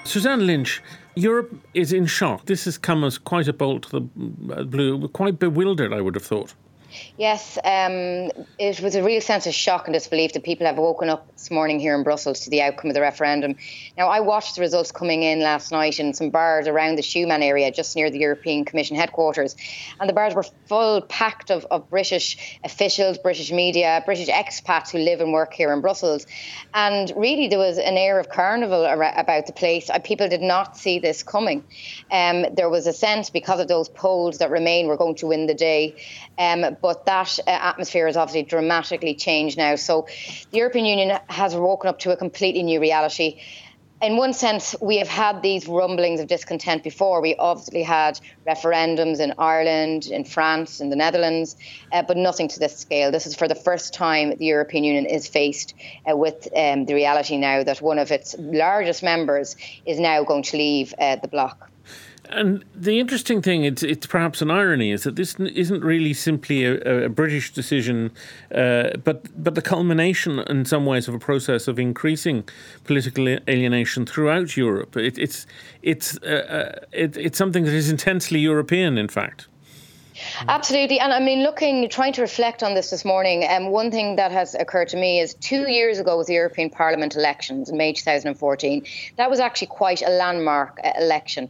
Suzanne 0.04 0.46
Lynch, 0.46 0.82
Europe 1.16 1.56
is 1.74 1.94
in 1.94 2.06
shock. 2.06 2.46
This 2.46 2.66
has 2.66 2.78
come 2.78 3.04
as 3.04 3.18
quite 3.18 3.48
a 3.48 3.54
bolt 3.54 3.84
to 3.84 3.92
the 3.92 4.02
blue, 4.66 5.08
quite 5.10 5.40
bewildered, 5.40 5.94
I 5.94 6.02
would 6.02 6.16
have 6.16 6.26
thought. 6.26 6.54
Yes, 7.18 7.58
um, 7.64 8.32
it 8.58 8.82
was 8.82 8.96
a 8.96 9.04
real 9.04 9.22
sense 9.22 9.48
of 9.48 9.54
shock 9.54 9.88
and 9.88 9.94
disbelief 9.94 10.34
that 10.34 10.44
people 10.44 10.66
have 10.68 10.78
woken 10.78 11.10
up 11.10 11.32
this 11.34 11.52
morning 11.52 11.80
here 11.80 11.96
in 11.96 12.04
Brussels 12.04 12.42
to 12.42 12.50
the 12.50 12.62
outcome 12.62 12.90
of 12.90 12.94
the 12.94 13.02
referendum. 13.02 13.56
Now, 13.98 14.08
I 14.08 14.20
watched 14.22 14.56
the 14.56 14.62
results 14.62 14.92
coming 14.92 15.24
in 15.24 15.40
last 15.40 15.72
night 15.72 16.00
in 16.00 16.14
some 16.14 16.30
bars 16.30 16.68
around 16.68 16.96
the 16.96 17.02
Schuman 17.02 17.44
area, 17.44 17.72
just 17.72 17.96
near 17.96 18.10
the 18.10 18.20
European 18.20 18.66
Commission 18.66 18.96
headquarters. 18.96 19.56
And 20.00 20.10
the 20.10 20.14
bars 20.14 20.34
were 20.34 20.46
full, 20.68 21.02
packed 21.02 21.52
of, 21.52 21.66
of 21.72 21.90
British 21.90 22.60
officials, 22.64 23.18
British 23.18 23.52
media, 23.52 24.02
British 24.06 24.28
expats 24.28 24.92
who 24.92 25.00
live 25.00 25.22
and 25.22 25.34
work 25.34 25.54
here 25.54 25.72
in 25.74 25.82
Brussels. 25.82 26.26
And 26.74 27.12
really, 27.16 27.48
there 27.48 27.60
was 27.60 27.78
an 27.78 27.98
air 27.98 28.20
of 28.20 28.30
carnival 28.30 28.86
about 28.86 29.48
the 29.48 29.54
place. 29.54 29.90
People 30.04 30.30
did 30.30 30.42
not 30.42 30.78
see 30.78 31.00
this 31.00 31.24
coming. 31.24 31.64
Um, 32.12 32.46
there 32.56 32.70
was 32.70 32.88
a 32.88 32.94
sense, 32.94 33.30
because 33.30 33.60
of 33.60 33.68
those 33.68 33.90
polls 33.90 34.40
that 34.40 34.50
remain, 34.50 34.88
we're 34.88 34.98
going 34.98 35.16
to 35.16 35.28
win 35.28 35.48
the 35.48 35.54
day. 35.54 35.96
Um, 36.38 36.76
but 36.84 37.06
that 37.06 37.40
uh, 37.48 37.50
atmosphere 37.50 38.08
has 38.08 38.18
obviously 38.18 38.44
dramatically 38.44 39.16
changed 39.16 39.58
now. 39.58 39.76
So 39.78 40.06
the 40.52 40.58
European 40.58 40.86
Union 40.86 41.18
has 41.30 41.56
woken 41.56 41.88
up 41.88 42.00
to 42.00 42.12
a 42.12 42.18
completely 42.18 42.62
new 42.62 42.82
reality. 42.82 43.40
In 44.02 44.18
one 44.18 44.34
sense, 44.34 44.76
we 44.82 44.98
have 44.98 45.08
had 45.08 45.42
these 45.42 45.66
rumblings 45.66 46.20
of 46.20 46.28
discontent 46.28 46.84
before. 46.84 47.22
We 47.22 47.36
obviously 47.38 47.84
had 47.84 48.20
referendums 48.46 49.22
in 49.22 49.34
Ireland, 49.38 50.08
in 50.08 50.26
France, 50.26 50.82
in 50.82 50.90
the 50.90 50.98
Netherlands, 50.98 51.56
uh, 51.94 52.04
but 52.04 52.18
nothing 52.18 52.50
to 52.50 52.60
this 52.60 52.78
scale. 52.78 53.12
This 53.12 53.26
is 53.26 53.34
for 53.34 53.48
the 53.48 53.56
first 53.56 53.94
time 53.94 54.36
the 54.36 54.46
European 54.46 54.84
Union 54.84 55.06
is 55.06 55.26
faced 55.26 55.74
uh, 56.06 56.18
with 56.18 56.50
um, 56.54 56.84
the 56.84 56.96
reality 56.96 57.38
now 57.38 57.64
that 57.64 57.82
one 57.82 57.98
of 57.98 58.12
its 58.12 58.36
largest 58.38 59.04
members 59.04 59.56
is 59.86 60.02
now 60.02 60.22
going 60.26 60.44
to 60.44 60.58
leave 60.58 60.94
uh, 61.00 61.16
the 61.16 61.30
bloc. 61.30 61.70
And 62.36 62.66
the 62.74 63.00
interesting 63.00 63.42
thing, 63.42 63.64
it's, 63.64 63.84
it's 63.84 64.08
perhaps 64.08 64.42
an 64.42 64.50
irony, 64.50 64.92
is 64.92 65.04
that 65.04 65.16
this 65.16 65.36
isn't 65.36 65.84
really 65.84 66.14
simply 66.14 66.66
a, 66.66 67.06
a 67.06 67.10
British 67.10 67.54
decision, 67.54 68.12
uh, 68.54 68.98
but 69.04 69.44
but 69.44 69.56
the 69.56 69.62
culmination, 69.62 70.40
in 70.40 70.66
some 70.66 70.86
ways, 70.86 71.08
of 71.08 71.14
a 71.14 71.20
process 71.20 71.68
of 71.68 71.80
increasing 71.80 72.44
political 72.84 73.28
alienation 73.48 74.06
throughout 74.06 74.58
Europe. 74.58 74.98
It, 74.98 75.18
it's 75.18 75.46
it's 75.84 76.18
uh, 76.24 76.74
uh, 76.82 76.86
it, 76.92 77.18
it's 77.18 77.38
something 77.38 77.66
that 77.66 77.74
is 77.74 77.90
intensely 77.90 78.40
European, 78.40 78.98
in 78.98 79.08
fact. 79.08 79.48
Absolutely. 80.48 81.00
And 81.00 81.12
I 81.12 81.20
mean, 81.20 81.44
looking, 81.44 81.90
trying 81.90 82.14
to 82.14 82.22
reflect 82.22 82.64
on 82.64 82.76
this 82.76 82.90
this 82.90 83.04
morning, 83.04 83.46
um, 83.50 83.70
one 83.70 83.92
thing 83.92 84.16
that 84.16 84.32
has 84.32 84.56
occurred 84.56 84.88
to 84.90 84.98
me 84.98 85.20
is 85.20 85.34
two 85.36 85.70
years 85.70 86.00
ago 86.00 86.18
was 86.18 86.28
the 86.28 86.34
European 86.34 86.70
Parliament 86.70 87.16
elections 87.16 87.70
in 87.70 87.78
May 87.78 87.94
2014. 87.94 88.86
That 89.18 89.30
was 89.30 89.40
actually 89.40 89.68
quite 89.68 90.02
a 90.02 90.10
landmark 90.10 90.80
uh, 90.84 90.92
election. 91.00 91.50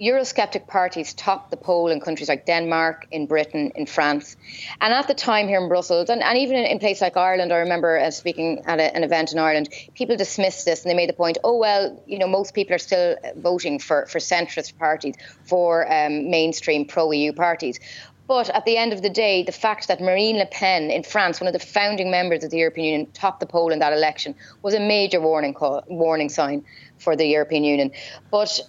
Eurosceptic 0.00 0.66
parties 0.66 1.14
topped 1.14 1.50
the 1.50 1.56
poll 1.56 1.88
in 1.88 2.00
countries 2.00 2.28
like 2.28 2.46
Denmark, 2.46 3.06
in 3.12 3.26
Britain, 3.26 3.70
in 3.76 3.86
France. 3.86 4.36
And 4.80 4.92
at 4.92 5.06
the 5.06 5.14
time 5.14 5.46
here 5.46 5.60
in 5.60 5.68
Brussels, 5.68 6.10
and, 6.10 6.20
and 6.22 6.36
even 6.36 6.56
in, 6.56 6.64
in 6.64 6.78
places 6.80 7.02
like 7.02 7.16
Ireland, 7.16 7.52
I 7.52 7.58
remember 7.58 7.98
uh, 7.98 8.10
speaking 8.10 8.62
at 8.66 8.80
a, 8.80 8.94
an 8.96 9.04
event 9.04 9.32
in 9.32 9.38
Ireland, 9.38 9.68
people 9.94 10.16
dismissed 10.16 10.64
this 10.64 10.82
and 10.82 10.90
they 10.90 10.96
made 10.96 11.08
the 11.08 11.14
point, 11.14 11.38
oh, 11.44 11.58
well, 11.58 12.02
you 12.06 12.18
know, 12.18 12.26
most 12.26 12.54
people 12.54 12.74
are 12.74 12.78
still 12.78 13.16
voting 13.36 13.78
for, 13.78 14.06
for 14.06 14.18
centrist 14.18 14.76
parties, 14.78 15.14
for 15.44 15.90
um, 15.92 16.28
mainstream 16.28 16.86
pro 16.86 17.12
EU 17.12 17.32
parties. 17.32 17.78
But 18.26 18.48
at 18.50 18.64
the 18.64 18.78
end 18.78 18.92
of 18.92 19.02
the 19.02 19.10
day, 19.10 19.42
the 19.42 19.52
fact 19.52 19.88
that 19.88 20.00
Marine 20.00 20.38
Le 20.38 20.46
Pen 20.46 20.90
in 20.90 21.02
France, 21.02 21.40
one 21.40 21.46
of 21.46 21.52
the 21.52 21.58
founding 21.58 22.10
members 22.10 22.42
of 22.42 22.50
the 22.50 22.56
European 22.56 22.86
Union, 22.86 23.10
topped 23.12 23.40
the 23.40 23.46
poll 23.46 23.70
in 23.70 23.80
that 23.80 23.92
election 23.92 24.34
was 24.62 24.72
a 24.72 24.80
major 24.80 25.20
warning 25.20 25.52
call, 25.52 25.84
warning 25.86 26.30
sign 26.30 26.64
for 26.98 27.16
the 27.16 27.26
European 27.26 27.64
Union. 27.64 27.90
But 28.30 28.60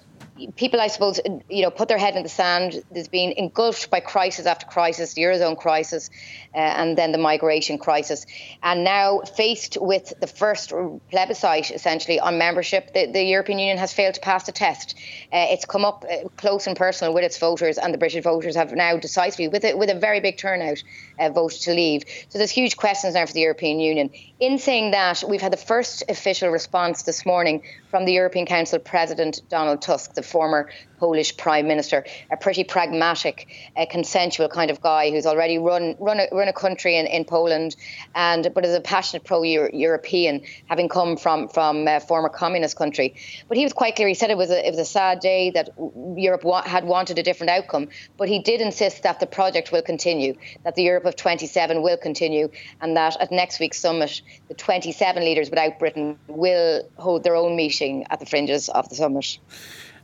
people, 0.56 0.82
I 0.82 0.88
suppose, 0.88 1.20
you 1.50 1.62
know, 1.62 1.72
put 1.72 1.88
their 1.88 1.98
head 1.98 2.16
in 2.16 2.24
the 2.24 2.30
sand. 2.30 2.84
There's 2.92 3.08
been 3.08 3.32
engulfed 3.34 3.90
by 3.90 4.00
crisis 4.02 4.46
after 4.46 4.66
crisis, 4.66 5.14
the 5.14 5.22
eurozone 5.22 5.58
crisis, 5.58 6.10
uh, 6.54 6.58
and 6.58 6.98
then 6.98 7.12
the 7.12 7.18
migration 7.18 7.78
crisis, 7.78 8.26
and 8.62 8.84
now 8.84 9.22
faced 9.22 9.78
with 9.80 10.14
the 10.20 10.28
first 10.28 10.74
plebiscite, 11.10 11.72
essentially 11.72 12.20
on 12.20 12.38
membership, 12.38 12.94
the, 12.94 13.12
the 13.12 13.24
European 13.24 13.60
Union 13.60 13.78
has 13.78 13.94
failed 13.94 14.16
to 14.16 14.22
pass 14.22 14.46
the 14.46 14.52
test. 14.52 14.98
Uh, 15.32 15.48
it's 15.50 15.66
come 15.66 15.86
up 15.86 16.06
uh, 16.10 16.28
close 16.38 16.68
and 16.68 16.76
personal 16.76 17.14
with 17.14 17.24
its 17.24 17.38
voters, 17.38 17.78
and 17.78 17.94
the 17.94 17.98
British 17.98 18.24
voters 18.24 18.56
have 18.56 18.74
now 18.74 18.98
decisively, 18.98 19.48
with 19.48 19.64
a, 19.64 19.74
with 19.76 19.90
a 19.90 19.96
very 19.96 20.20
big 20.20 20.38
turnout, 20.38 20.84
uh, 21.20 21.30
voted 21.30 21.62
to 21.62 21.74
leave. 21.74 22.04
So 22.30 22.38
there's 22.38 22.52
huge 22.52 22.76
questions 22.76 23.14
now 23.14 23.26
for 23.26 23.34
the 23.34 23.42
European 23.42 23.80
Union. 23.80 24.10
In 24.40 24.58
saying 24.58 24.92
that, 24.92 25.24
we've 25.28 25.42
had 25.42 25.54
the 25.54 25.58
first 25.58 26.04
official 26.10 26.50
response 26.50 27.04
this 27.04 27.26
morning 27.26 27.64
from 27.90 28.06
the 28.06 28.12
European 28.12 28.46
Council 28.46 28.80
President 28.80 29.42
Donald 29.50 29.82
Tusk, 29.82 30.14
the 30.14 30.25
former 30.26 30.70
Polish 30.98 31.36
Prime 31.38 31.68
Minister, 31.68 32.06
a 32.32 32.38
pretty 32.38 32.64
pragmatic, 32.64 33.48
uh, 33.76 33.86
consensual 33.90 34.48
kind 34.48 34.72
of 34.72 34.82
guy 34.82 35.12
who's 35.12 35.26
already 35.26 35.58
run 35.58 35.96
run 36.00 36.20
a, 36.20 36.28
run 36.32 36.48
a 36.48 36.54
country 36.54 36.96
in, 36.96 37.06
in 37.08 37.26
Poland, 37.26 37.76
and 38.16 38.52
but 38.54 38.66
is 38.66 38.76
a 38.76 38.82
passionate 38.82 39.24
pro-European, 39.24 40.42
having 40.68 40.90
come 40.90 41.18
from 41.18 41.48
from 41.50 41.88
a 41.88 42.00
former 42.00 42.30
communist 42.30 42.78
country. 42.78 43.16
But 43.48 43.58
he 43.58 43.64
was 43.64 43.74
quite 43.74 43.96
clear. 43.96 44.08
He 44.08 44.14
said 44.14 44.30
it 44.30 44.38
was 44.38 44.52
a, 44.52 44.66
it 44.66 44.72
was 44.72 44.80
a 44.80 44.86
sad 44.86 45.20
day 45.20 45.52
that 45.52 45.70
Europe 46.16 46.44
wa- 46.44 46.64
had 46.64 46.86
wanted 46.86 47.20
a 47.20 47.24
different 47.24 47.52
outcome, 47.52 47.90
but 48.18 48.30
he 48.30 48.40
did 48.40 48.62
insist 48.62 49.04
that 49.04 49.20
the 49.20 49.28
project 49.28 49.72
will 49.72 49.82
continue, 49.82 50.36
that 50.64 50.76
the 50.76 50.84
Europe 50.84 51.06
of 51.06 51.16
27 51.16 51.82
will 51.82 51.98
continue, 51.98 52.50
and 52.82 52.96
that 52.98 53.18
at 53.20 53.32
next 53.32 53.60
week's 53.60 53.80
summit, 53.80 54.22
the 54.48 54.54
27 54.54 55.24
leaders 55.24 55.50
without 55.50 55.78
Britain 55.80 56.18
will 56.28 56.88
hold 56.98 57.24
their 57.24 57.36
own 57.36 57.56
meeting 57.56 58.06
at 58.10 58.20
the 58.20 58.26
fringes 58.26 58.70
of 58.70 58.88
the 58.90 58.96
summit. 58.96 59.38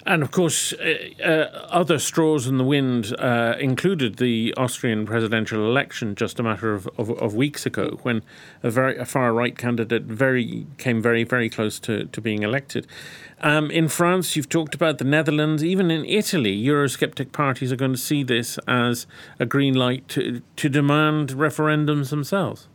And 0.05 0.23
of 0.23 0.31
course, 0.31 0.73
uh, 0.73 0.95
uh, 1.23 1.67
other 1.69 1.99
straws 1.99 2.47
in 2.47 2.57
the 2.57 2.63
wind 2.63 3.15
uh, 3.19 3.55
included 3.59 4.17
the 4.17 4.53
Austrian 4.57 5.05
presidential 5.05 5.63
election 5.63 6.15
just 6.15 6.39
a 6.39 6.43
matter 6.43 6.73
of, 6.73 6.89
of, 6.97 7.11
of 7.11 7.35
weeks 7.35 7.65
ago, 7.65 7.99
when 8.01 8.23
a 8.63 8.71
very 8.71 8.97
a 8.97 9.05
far 9.05 9.31
right 9.31 9.55
candidate 9.57 10.03
very 10.03 10.65
came 10.77 11.01
very 11.01 11.23
very 11.23 11.49
close 11.49 11.79
to, 11.79 12.05
to 12.05 12.21
being 12.21 12.41
elected. 12.41 12.87
Um, 13.41 13.69
in 13.71 13.87
France, 13.87 14.35
you've 14.35 14.49
talked 14.49 14.75
about 14.75 14.97
the 14.97 15.03
Netherlands, 15.03 15.63
even 15.63 15.91
in 15.91 16.05
Italy, 16.05 16.59
Eurosceptic 16.63 17.31
parties 17.31 17.71
are 17.71 17.75
going 17.75 17.93
to 17.93 17.97
see 17.97 18.23
this 18.23 18.59
as 18.67 19.05
a 19.39 19.45
green 19.45 19.75
light 19.75 20.07
to 20.09 20.41
to 20.55 20.69
demand 20.69 21.29
referendums 21.29 22.09
themselves. 22.09 22.67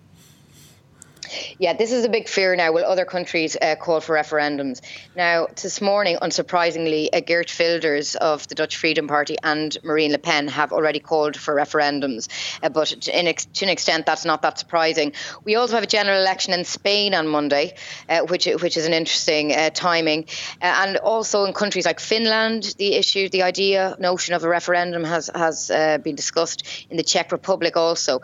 Yeah, 1.59 1.73
this 1.73 1.93
is 1.93 2.05
a 2.05 2.09
big 2.09 2.29
fear 2.29 2.55
now. 2.57 2.73
Will 2.73 2.85
other 2.85 3.05
countries 3.05 3.57
uh, 3.61 3.77
call 3.77 4.01
for 4.01 4.15
referendums? 4.15 4.81
Now, 5.15 5.47
this 5.63 5.81
morning, 5.81 6.19
unsurprisingly, 6.21 7.09
uh, 7.13 7.21
Geert 7.21 7.55
Wilders 7.59 8.15
of 8.15 8.47
the 8.49 8.55
Dutch 8.55 8.77
Freedom 8.77 9.09
Party 9.09 9.37
and 9.43 9.77
Marine 9.83 10.13
Le 10.13 10.19
Pen 10.19 10.49
have 10.49 10.73
already 10.73 11.01
called 11.01 11.37
for 11.37 11.55
referendums. 11.55 12.29
Uh, 12.63 12.69
but 12.69 12.89
to, 12.89 13.13
ex- 13.13 13.47
to, 13.47 13.65
an 13.65 13.71
extent, 13.71 14.07
that's 14.07 14.25
not 14.25 14.43
that 14.43 14.59
surprising. 14.59 15.13
We 15.45 15.57
also 15.57 15.75
have 15.75 15.85
a 15.85 15.89
general 15.89 16.21
election 16.21 16.53
in 16.53 16.65
Spain 16.65 17.15
on 17.15 17.27
Monday, 17.27 17.75
uh, 18.09 18.21
which 18.21 18.47
which 18.47 18.77
is 18.77 18.87
an 18.87 18.93
interesting 18.93 19.53
uh, 19.53 19.71
timing, 19.71 20.27
uh, 20.63 20.85
and 20.87 20.97
also 20.99 21.45
in 21.45 21.53
countries 21.53 21.87
like 21.87 22.01
Finland, 22.01 22.75
the 22.79 22.95
issue, 22.95 23.29
the 23.29 23.43
idea, 23.43 23.97
notion 23.99 24.35
of 24.35 24.45
a 24.45 24.49
referendum 24.49 25.05
has 25.05 25.31
has 25.35 25.69
been 26.03 26.15
discussed 26.15 26.63
in 26.91 26.97
the 26.97 27.03
Czech 27.03 27.33
Republic 27.33 27.77
also. 27.77 28.21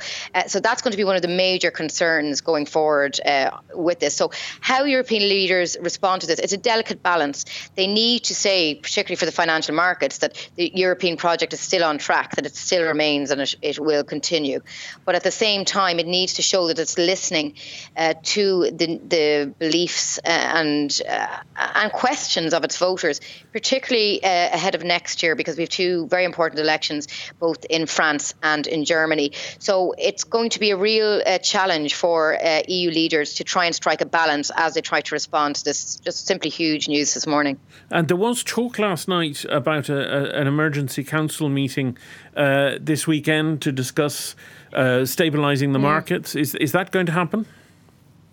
so 0.46 0.60
that's 0.60 0.82
going 0.82 0.92
to 0.92 0.96
be 0.96 1.04
one 1.04 1.16
of 1.16 1.22
the 1.22 1.28
major 1.28 1.70
concerns 1.70 2.40
going 2.40 2.66
forward 2.66 3.01
forward 3.02 3.20
uh, 3.24 3.58
with 3.74 3.98
this. 4.00 4.14
So, 4.14 4.30
how 4.60 4.84
European 4.84 5.22
leaders 5.28 5.76
respond 5.80 6.22
to 6.22 6.26
this, 6.26 6.38
it's 6.38 6.52
a 6.52 6.56
delicate 6.56 7.02
balance. 7.02 7.44
They 7.74 7.86
need 7.86 8.24
to 8.24 8.34
say, 8.34 8.74
particularly 8.74 9.16
for 9.16 9.26
the 9.26 9.32
financial 9.32 9.74
markets, 9.74 10.18
that 10.18 10.50
the 10.56 10.70
European 10.74 11.16
project 11.16 11.52
is 11.52 11.60
still 11.60 11.84
on 11.84 11.98
track, 11.98 12.36
that 12.36 12.46
it 12.46 12.56
still 12.56 12.84
remains 12.86 13.30
and 13.30 13.40
it, 13.40 13.54
it 13.62 13.78
will 13.78 14.04
continue. 14.04 14.60
But 15.04 15.14
at 15.14 15.22
the 15.22 15.30
same 15.30 15.64
time, 15.64 15.98
it 15.98 16.06
needs 16.06 16.34
to 16.34 16.42
show 16.42 16.68
that 16.68 16.78
it's 16.78 16.98
listening 16.98 17.54
uh, 17.96 18.14
to 18.22 18.70
the, 18.70 19.00
the 19.08 19.54
beliefs 19.58 20.18
uh, 20.18 20.28
and 20.28 21.00
uh, 21.08 21.26
and 21.74 21.92
questions 21.92 22.54
of 22.54 22.64
its 22.64 22.76
voters, 22.76 23.20
particularly 23.52 24.22
uh, 24.22 24.28
ahead 24.28 24.74
of 24.74 24.84
next 24.84 25.22
year, 25.22 25.34
because 25.36 25.56
we 25.56 25.62
have 25.62 25.70
two 25.70 26.06
very 26.08 26.24
important 26.24 26.60
elections, 26.60 27.08
both 27.38 27.64
in 27.70 27.86
France 27.86 28.34
and 28.42 28.66
in 28.66 28.84
Germany. 28.84 29.32
So 29.58 29.94
it's 29.98 30.24
going 30.24 30.50
to 30.50 30.60
be 30.60 30.70
a 30.70 30.76
real 30.76 31.22
uh, 31.24 31.38
challenge 31.38 31.94
for 31.94 32.38
EU 32.68 32.82
EU 32.82 32.90
leaders 32.92 33.34
to 33.34 33.44
try 33.44 33.64
and 33.64 33.74
strike 33.74 34.00
a 34.00 34.06
balance 34.06 34.50
as 34.56 34.74
they 34.74 34.80
try 34.80 35.00
to 35.00 35.14
respond 35.14 35.56
to 35.56 35.64
this 35.64 35.96
just 35.96 36.26
simply 36.26 36.50
huge 36.50 36.88
news 36.88 37.14
this 37.14 37.26
morning. 37.26 37.58
And 37.90 38.08
there 38.08 38.16
was 38.16 38.42
talk 38.42 38.78
last 38.78 39.08
night 39.08 39.44
about 39.48 39.88
a, 39.88 39.96
a, 39.96 40.40
an 40.40 40.46
emergency 40.46 41.04
council 41.04 41.48
meeting 41.48 41.96
uh, 42.36 42.78
this 42.80 43.06
weekend 43.06 43.62
to 43.62 43.72
discuss 43.72 44.36
uh, 44.72 45.04
stabilising 45.04 45.72
the 45.72 45.78
mm. 45.78 45.82
markets. 45.82 46.34
Is 46.34 46.54
is 46.54 46.72
that 46.72 46.90
going 46.90 47.06
to 47.06 47.12
happen? 47.12 47.46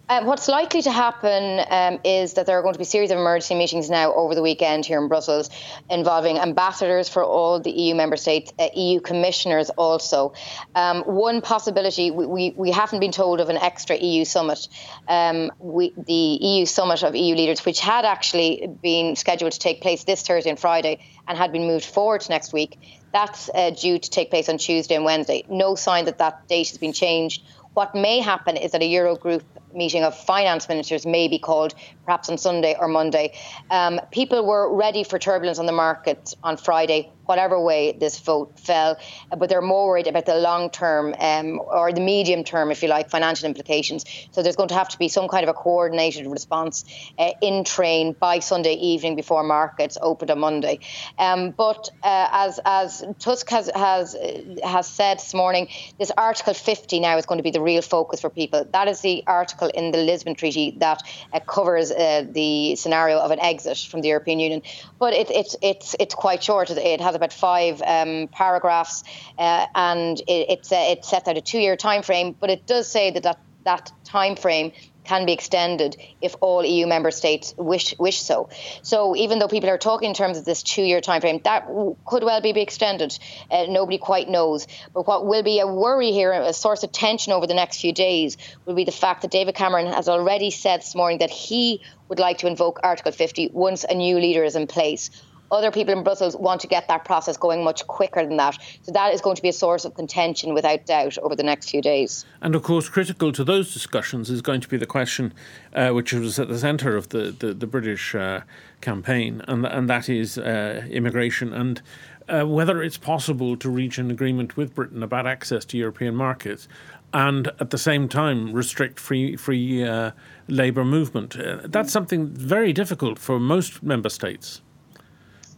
Uh, 0.09 0.23
what's 0.23 0.47
likely 0.47 0.81
to 0.81 0.91
happen 0.91 1.63
um, 1.69 1.99
is 2.03 2.33
that 2.33 2.47
there 2.47 2.57
are 2.57 2.63
going 2.63 2.73
to 2.73 2.79
be 2.79 2.83
a 2.83 2.85
series 2.85 3.11
of 3.11 3.19
emergency 3.19 3.53
meetings 3.53 3.91
now 3.91 4.11
over 4.15 4.33
the 4.33 4.41
weekend 4.41 4.83
here 4.83 4.99
in 4.99 5.07
Brussels 5.07 5.51
involving 5.87 6.39
ambassadors 6.39 7.07
for 7.07 7.23
all 7.23 7.59
the 7.59 7.69
EU 7.69 7.93
member 7.93 8.17
states, 8.17 8.51
uh, 8.57 8.69
EU 8.75 8.99
commissioners 9.01 9.69
also. 9.69 10.33
Um, 10.73 11.03
one 11.03 11.41
possibility, 11.41 12.09
we, 12.09 12.25
we, 12.25 12.53
we, 12.57 12.71
haven't 12.71 13.01
been 13.01 13.11
told 13.11 13.39
of 13.39 13.49
an 13.49 13.57
extra 13.57 13.97
EU 13.97 14.25
summit. 14.25 14.67
Um, 15.07 15.51
we, 15.59 15.93
the 15.95 16.13
EU 16.13 16.65
summit 16.65 17.03
of 17.03 17.15
EU 17.15 17.35
leaders, 17.35 17.63
which 17.63 17.79
had 17.79 18.03
actually 18.03 18.67
been 18.81 19.15
scheduled 19.15 19.51
to 19.51 19.59
take 19.59 19.79
place 19.79 20.05
this 20.05 20.23
Thursday 20.23 20.49
and 20.49 20.59
Friday 20.59 21.05
and 21.27 21.37
had 21.37 21.51
been 21.51 21.67
moved 21.67 21.85
forward 21.85 22.21
to 22.21 22.31
next 22.31 22.51
week, 22.51 22.79
that's 23.13 23.47
uh, 23.53 23.69
due 23.69 23.99
to 23.99 24.09
take 24.09 24.31
place 24.31 24.49
on 24.49 24.57
Tuesday 24.57 24.95
and 24.95 25.05
Wednesday. 25.05 25.45
No 25.47 25.75
sign 25.75 26.05
that 26.05 26.17
that 26.17 26.47
date 26.47 26.69
has 26.69 26.79
been 26.79 26.93
changed. 26.93 27.43
What 27.75 27.93
may 27.93 28.19
happen 28.19 28.57
is 28.57 28.71
that 28.71 28.81
a 28.81 28.89
Eurogroup 28.91 29.43
meeting 29.73 30.03
of 30.03 30.17
finance 30.17 30.67
ministers 30.69 31.05
may 31.05 31.27
be 31.27 31.39
called 31.39 31.73
perhaps 32.05 32.29
on 32.29 32.37
Sunday 32.37 32.75
or 32.79 32.87
Monday. 32.87 33.33
Um, 33.69 33.99
people 34.11 34.45
were 34.45 34.75
ready 34.75 35.03
for 35.03 35.19
turbulence 35.19 35.59
on 35.59 35.65
the 35.65 35.71
market 35.71 36.33
on 36.43 36.57
Friday 36.57 37.11
whatever 37.29 37.61
way 37.61 37.91
this 37.91 38.19
vote 38.19 38.59
fell. 38.59 38.97
But 39.29 39.49
they're 39.49 39.61
more 39.61 39.87
worried 39.89 40.07
about 40.07 40.25
the 40.25 40.35
long 40.35 40.71
term 40.71 41.13
um, 41.19 41.61
or 41.63 41.93
the 41.93 42.01
medium 42.01 42.43
term, 42.43 42.71
if 42.71 42.81
you 42.81 42.89
like, 42.89 43.11
financial 43.11 43.45
implications. 43.45 44.03
So 44.31 44.41
there's 44.41 44.55
going 44.55 44.69
to 44.69 44.75
have 44.75 44.89
to 44.89 44.97
be 44.97 45.07
some 45.07 45.27
kind 45.27 45.43
of 45.43 45.49
a 45.49 45.53
coordinated 45.53 46.25
response 46.25 46.85
uh, 47.19 47.31
in 47.41 47.63
train 47.63 48.15
by 48.19 48.39
Sunday 48.39 48.73
evening 48.73 49.15
before 49.15 49.43
markets 49.43 49.95
open 50.01 50.31
on 50.31 50.39
Monday. 50.39 50.79
Um, 51.19 51.51
but 51.51 51.89
uh, 52.01 52.27
as 52.31 52.59
as 52.65 53.03
Tusk 53.19 53.47
has 53.51 53.69
has 53.75 54.15
has 54.63 54.87
said 54.87 55.19
this 55.19 55.35
morning, 55.35 55.67
this 55.99 56.11
Article 56.17 56.55
50 56.55 56.99
now 56.99 57.17
is 57.17 57.27
going 57.27 57.37
to 57.37 57.43
be 57.43 57.51
the 57.51 57.61
real 57.61 57.83
focus 57.83 58.21
for 58.21 58.31
people. 58.31 58.65
That 58.73 58.87
is 58.87 59.01
the 59.01 59.23
article 59.27 59.58
in 59.67 59.91
the 59.91 59.97
Lisbon 59.97 60.35
Treaty 60.35 60.71
that 60.77 61.03
uh, 61.33 61.39
covers 61.39 61.91
uh, 61.91 62.25
the 62.29 62.75
scenario 62.75 63.19
of 63.19 63.31
an 63.31 63.39
exit 63.39 63.77
from 63.77 64.01
the 64.01 64.09
European 64.09 64.39
Union. 64.39 64.61
But 64.97 65.13
it, 65.13 65.29
it, 65.29 65.55
it's 65.61 65.95
it's 65.99 66.15
quite 66.15 66.43
short. 66.43 66.69
It 66.69 67.01
has 67.01 67.15
about 67.15 67.33
five 67.33 67.81
um, 67.85 68.27
paragraphs, 68.31 69.03
uh, 69.37 69.65
and 69.75 70.19
it, 70.21 70.49
it's 70.49 70.71
uh, 70.71 70.85
it 70.89 71.05
sets 71.05 71.27
out 71.27 71.37
a 71.37 71.41
two-year 71.41 71.75
time 71.75 72.03
frame. 72.03 72.35
But 72.39 72.49
it 72.49 72.65
does 72.65 72.87
say 72.87 73.11
that 73.11 73.23
that, 73.23 73.39
that 73.65 73.91
time 74.03 74.35
frame 74.35 74.71
can 75.09 75.25
be 75.25 75.33
extended 75.33 75.97
if 76.21 76.35
all 76.39 76.63
EU 76.63 76.85
member 76.85 77.09
states 77.09 77.55
wish 77.57 77.97
wish 77.97 78.21
so. 78.21 78.49
So 78.83 79.15
even 79.15 79.39
though 79.39 79.47
people 79.47 79.69
are 79.71 79.79
talking 79.79 80.09
in 80.09 80.13
terms 80.13 80.37
of 80.37 80.45
this 80.45 80.61
two-year 80.61 81.01
time 81.01 81.21
frame, 81.21 81.41
that 81.45 81.65
could 82.05 82.23
well 82.23 82.41
be 82.41 82.51
extended. 82.61 83.17
Uh, 83.49 83.65
nobody 83.67 83.97
quite 83.97 84.29
knows. 84.29 84.67
But 84.93 85.07
what 85.07 85.25
will 85.25 85.41
be 85.41 85.59
a 85.59 85.67
worry 85.67 86.11
here, 86.11 86.31
a 86.31 86.53
source 86.53 86.83
of 86.83 86.91
tension 86.91 87.33
over 87.33 87.47
the 87.47 87.55
next 87.55 87.81
few 87.81 87.91
days, 87.91 88.37
will 88.65 88.75
be 88.75 88.83
the 88.83 88.91
fact 88.91 89.23
that 89.23 89.31
David 89.31 89.55
Cameron 89.55 89.87
has 89.87 90.07
already 90.07 90.51
said 90.51 90.81
this 90.81 90.93
morning 90.93 91.19
that 91.19 91.31
he 91.31 91.81
would 92.07 92.19
like 92.19 92.39
to 92.39 92.47
invoke 92.47 92.79
Article 92.83 93.11
50 93.11 93.49
once 93.53 93.83
a 93.83 93.95
new 93.95 94.19
leader 94.19 94.43
is 94.43 94.55
in 94.55 94.67
place. 94.67 95.09
Other 95.51 95.71
people 95.71 95.93
in 95.93 96.03
Brussels 96.03 96.35
want 96.35 96.61
to 96.61 96.67
get 96.67 96.87
that 96.87 97.05
process 97.05 97.37
going 97.37 97.63
much 97.63 97.85
quicker 97.87 98.25
than 98.25 98.37
that. 98.37 98.57
So 98.83 98.91
that 98.91 99.13
is 99.13 99.21
going 99.21 99.35
to 99.35 99.41
be 99.41 99.49
a 99.49 99.53
source 99.53 99.85
of 99.85 99.95
contention 99.95 100.53
without 100.53 100.85
doubt 100.85 101.17
over 101.19 101.35
the 101.35 101.43
next 101.43 101.69
few 101.69 101.81
days. 101.81 102.25
And 102.41 102.55
of 102.55 102.63
course, 102.63 102.89
critical 102.89 103.31
to 103.31 103.43
those 103.43 103.73
discussions 103.73 104.29
is 104.29 104.41
going 104.41 104.61
to 104.61 104.67
be 104.67 104.77
the 104.77 104.85
question, 104.85 105.33
uh, 105.73 105.89
which 105.89 106.13
was 106.13 106.39
at 106.39 106.49
the 106.49 106.59
centre 106.59 106.95
of 106.95 107.09
the, 107.09 107.35
the, 107.37 107.53
the 107.53 107.67
British 107.67 108.13
uh, 108.13 108.41
campaign, 108.81 109.41
and, 109.47 109.65
and 109.65 109.89
that 109.89 110.07
is 110.09 110.37
uh, 110.37 110.85
immigration 110.89 111.53
and 111.53 111.81
uh, 112.29 112.45
whether 112.45 112.81
it's 112.83 112.97
possible 112.97 113.57
to 113.57 113.69
reach 113.69 113.97
an 113.97 114.11
agreement 114.11 114.55
with 114.55 114.75
Britain 114.75 115.01
about 115.01 115.25
access 115.25 115.65
to 115.65 115.77
European 115.77 116.15
markets 116.15 116.67
and 117.13 117.47
at 117.59 117.71
the 117.71 117.77
same 117.77 118.07
time 118.07 118.53
restrict 118.53 118.99
free 118.99 119.35
free 119.35 119.83
uh, 119.83 120.11
labour 120.47 120.85
movement. 120.85 121.35
Uh, 121.35 121.59
that's 121.65 121.91
something 121.91 122.27
very 122.27 122.71
difficult 122.71 123.17
for 123.17 123.39
most 123.39 123.81
member 123.81 124.09
states. 124.09 124.61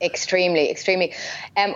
Extremely, 0.01 0.72
extremely. 0.72 1.13
Um, 1.55 1.75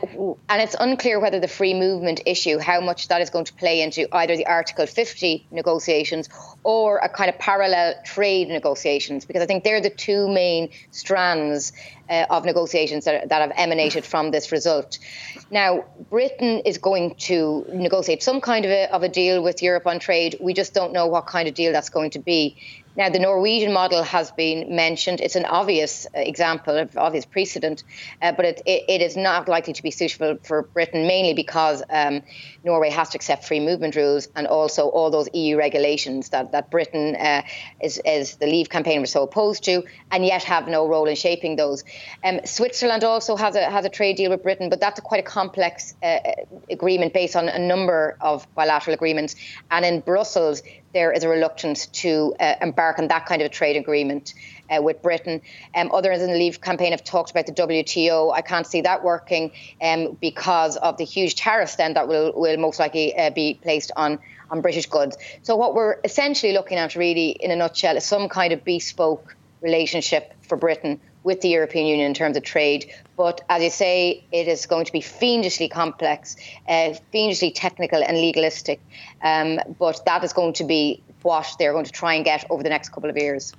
and 0.50 0.60
it's 0.62 0.76
unclear 0.80 1.20
whether 1.20 1.40
the 1.40 1.48
free 1.48 1.76
movement 1.76 2.22
issue, 2.26 2.58
how 2.58 2.82
much 2.82 3.08
that 3.10 3.22
is 3.22 3.30
going 3.30 3.46
to 3.46 3.54
play 3.54 3.82
into 3.82 4.08
either 4.16 4.36
the 4.36 4.48
Article 4.48 4.88
50 4.88 5.46
negotiations 5.52 6.28
or 6.64 6.98
a 6.98 7.08
kind 7.08 7.30
of 7.30 7.38
parallel 7.38 7.94
trade 8.04 8.48
negotiations, 8.48 9.26
because 9.26 9.44
I 9.44 9.46
think 9.46 9.64
they're 9.64 9.80
the 9.80 9.92
two 9.92 10.28
main 10.28 10.72
strands 10.90 11.72
uh, 12.10 12.26
of 12.32 12.46
negotiations 12.46 13.06
that, 13.06 13.30
that 13.30 13.42
have 13.42 13.52
emanated 13.56 14.04
from 14.04 14.32
this 14.32 14.52
result. 14.52 14.98
Now, 15.52 15.86
Britain 16.10 16.62
is 16.66 16.80
going 16.80 17.16
to 17.16 17.66
negotiate 17.72 18.24
some 18.24 18.42
kind 18.42 18.66
of 18.66 18.72
a, 18.72 18.92
of 18.92 19.04
a 19.04 19.10
deal 19.10 19.44
with 19.44 19.62
Europe 19.62 19.86
on 19.86 20.00
trade. 20.00 20.38
We 20.42 20.54
just 20.54 20.74
don't 20.74 20.94
know 20.94 21.06
what 21.06 21.28
kind 21.28 21.48
of 21.48 21.54
deal 21.54 21.72
that's 21.72 21.90
going 21.90 22.12
to 22.12 22.20
be. 22.20 22.58
Now, 22.98 23.10
the 23.10 23.20
Norwegian 23.20 23.74
model 23.74 24.04
has 24.04 24.32
been 24.32 24.74
mentioned. 24.74 25.20
It's 25.20 25.36
an 25.36 25.46
obvious 25.46 26.08
uh, 26.16 26.20
example, 26.20 26.78
of 26.78 26.98
obvious 26.98 27.26
precedent, 27.26 27.84
uh, 28.22 28.32
but 28.32 28.46
it, 28.46 28.62
it, 28.66 28.84
it 28.88 29.02
is 29.02 29.18
not 29.18 29.50
likely 29.50 29.74
to 29.74 29.84
be 29.84 29.92
suitable 29.92 30.38
for 30.44 30.64
Britain, 30.64 31.06
mainly 31.06 31.34
because 31.34 31.84
um, 31.90 32.22
Norway 32.64 32.90
has 32.90 33.10
to 33.10 33.18
accept 33.18 33.46
free 33.46 33.60
movement 33.60 33.98
rules 33.98 34.30
and 34.36 34.48
also 34.48 34.88
all 34.88 35.10
those 35.10 35.28
EU 35.34 35.58
regulations 35.58 36.30
that, 36.30 36.54
that 36.54 36.72
Britain 36.72 37.16
uh, 37.18 37.42
is, 37.82 38.02
is 38.06 38.38
the 38.38 38.48
Leave 38.48 38.70
campaign 38.70 39.02
was 39.02 39.12
so 39.12 39.24
opposed 39.24 39.64
to, 39.66 39.84
and 40.12 40.26
yet 40.26 40.44
have 40.44 40.70
no 40.70 40.88
role 40.88 41.08
in 41.08 41.16
shaping 41.16 41.58
those. 41.58 41.84
Um, 42.24 42.40
Switzerland 42.46 43.04
also 43.04 43.36
has 43.36 43.56
a, 43.56 43.70
has 43.70 43.84
a 43.84 43.90
trade 43.90 44.16
deal 44.16 44.32
with 44.32 44.42
Britain, 44.42 44.70
but 44.70 44.80
that's 44.80 45.00
a 45.00 45.02
quite 45.02 45.20
a 45.20 45.24
complex 45.24 45.96
uh, 46.02 46.20
agreement 46.70 47.14
based 47.14 47.36
on 47.36 47.50
a 47.50 47.60
number 47.60 48.18
of 48.22 48.48
bilateral 48.56 48.94
agreements. 48.94 49.36
And 49.70 49.84
in 49.84 50.00
Brussels, 50.00 50.62
there 50.96 51.12
is 51.12 51.26
a 51.26 51.30
reluctance 51.30 51.88
to 51.88 52.34
uh, 52.40 52.56
embark 52.62 53.00
on 53.00 53.10
that 53.10 53.26
kind 53.26 53.42
of 53.42 53.48
a 53.48 53.50
trade 53.50 53.76
agreement 53.76 54.34
uh, 54.70 54.82
with 54.82 55.02
Britain. 55.02 55.42
Um, 55.76 55.92
others 55.92 56.22
in 56.22 56.32
the 56.32 56.38
Leave 56.38 56.62
campaign 56.62 56.92
have 56.92 57.04
talked 57.04 57.32
about 57.32 57.46
the 57.48 57.52
WTO. 57.52 58.34
I 58.34 58.40
can't 58.40 58.66
see 58.66 58.80
that 58.82 59.04
working 59.04 59.52
um, 59.82 60.18
because 60.22 60.78
of 60.78 60.96
the 60.96 61.04
huge 61.04 61.36
tariffs 61.36 61.76
then 61.76 61.96
that 61.96 62.08
will, 62.08 62.32
will 62.34 62.56
most 62.56 62.80
likely 62.80 63.14
uh, 63.14 63.30
be 63.30 63.60
placed 63.62 63.92
on, 63.98 64.20
on 64.50 64.62
British 64.62 64.86
goods. 64.86 65.18
So, 65.44 65.58
what 65.58 65.76
we're 65.76 65.98
essentially 66.06 66.54
looking 66.54 66.78
at, 66.78 66.96
really, 66.96 67.32
in 67.32 67.52
a 67.52 67.58
nutshell, 67.58 67.98
is 67.98 68.06
some 68.06 68.30
kind 68.30 68.54
of 68.54 68.64
bespoke 68.64 69.36
relationship 69.60 70.34
for 70.44 70.56
Britain 70.56 71.02
with 71.24 71.42
the 71.42 71.50
European 71.50 71.88
Union 71.88 72.08
in 72.08 72.14
terms 72.14 72.38
of 72.38 72.44
trade. 72.44 72.90
But 73.18 73.42
as 73.50 73.64
you 73.64 73.70
say, 73.70 74.24
it 74.32 74.48
is 74.48 74.66
going 74.66 74.86
to 74.86 74.92
be 74.92 75.02
fiendishly 75.02 75.70
complex, 75.70 76.36
uh, 76.68 76.94
fiendishly 77.12 77.52
technical 77.52 78.04
and 78.04 78.18
legalistic. 78.18 78.82
Um, 79.22 79.60
but 79.80 80.02
that 80.06 80.24
is 80.24 80.34
going 80.34 80.54
to 80.54 80.64
be 80.64 81.02
what 81.22 81.48
they're 81.58 81.74
going 81.74 81.86
to 81.86 81.92
try 81.92 82.14
and 82.14 82.26
get 82.26 82.46
over 82.50 82.62
the 82.62 82.70
next 82.70 82.90
couple 82.90 83.10
of 83.10 83.18
years. 83.18 83.54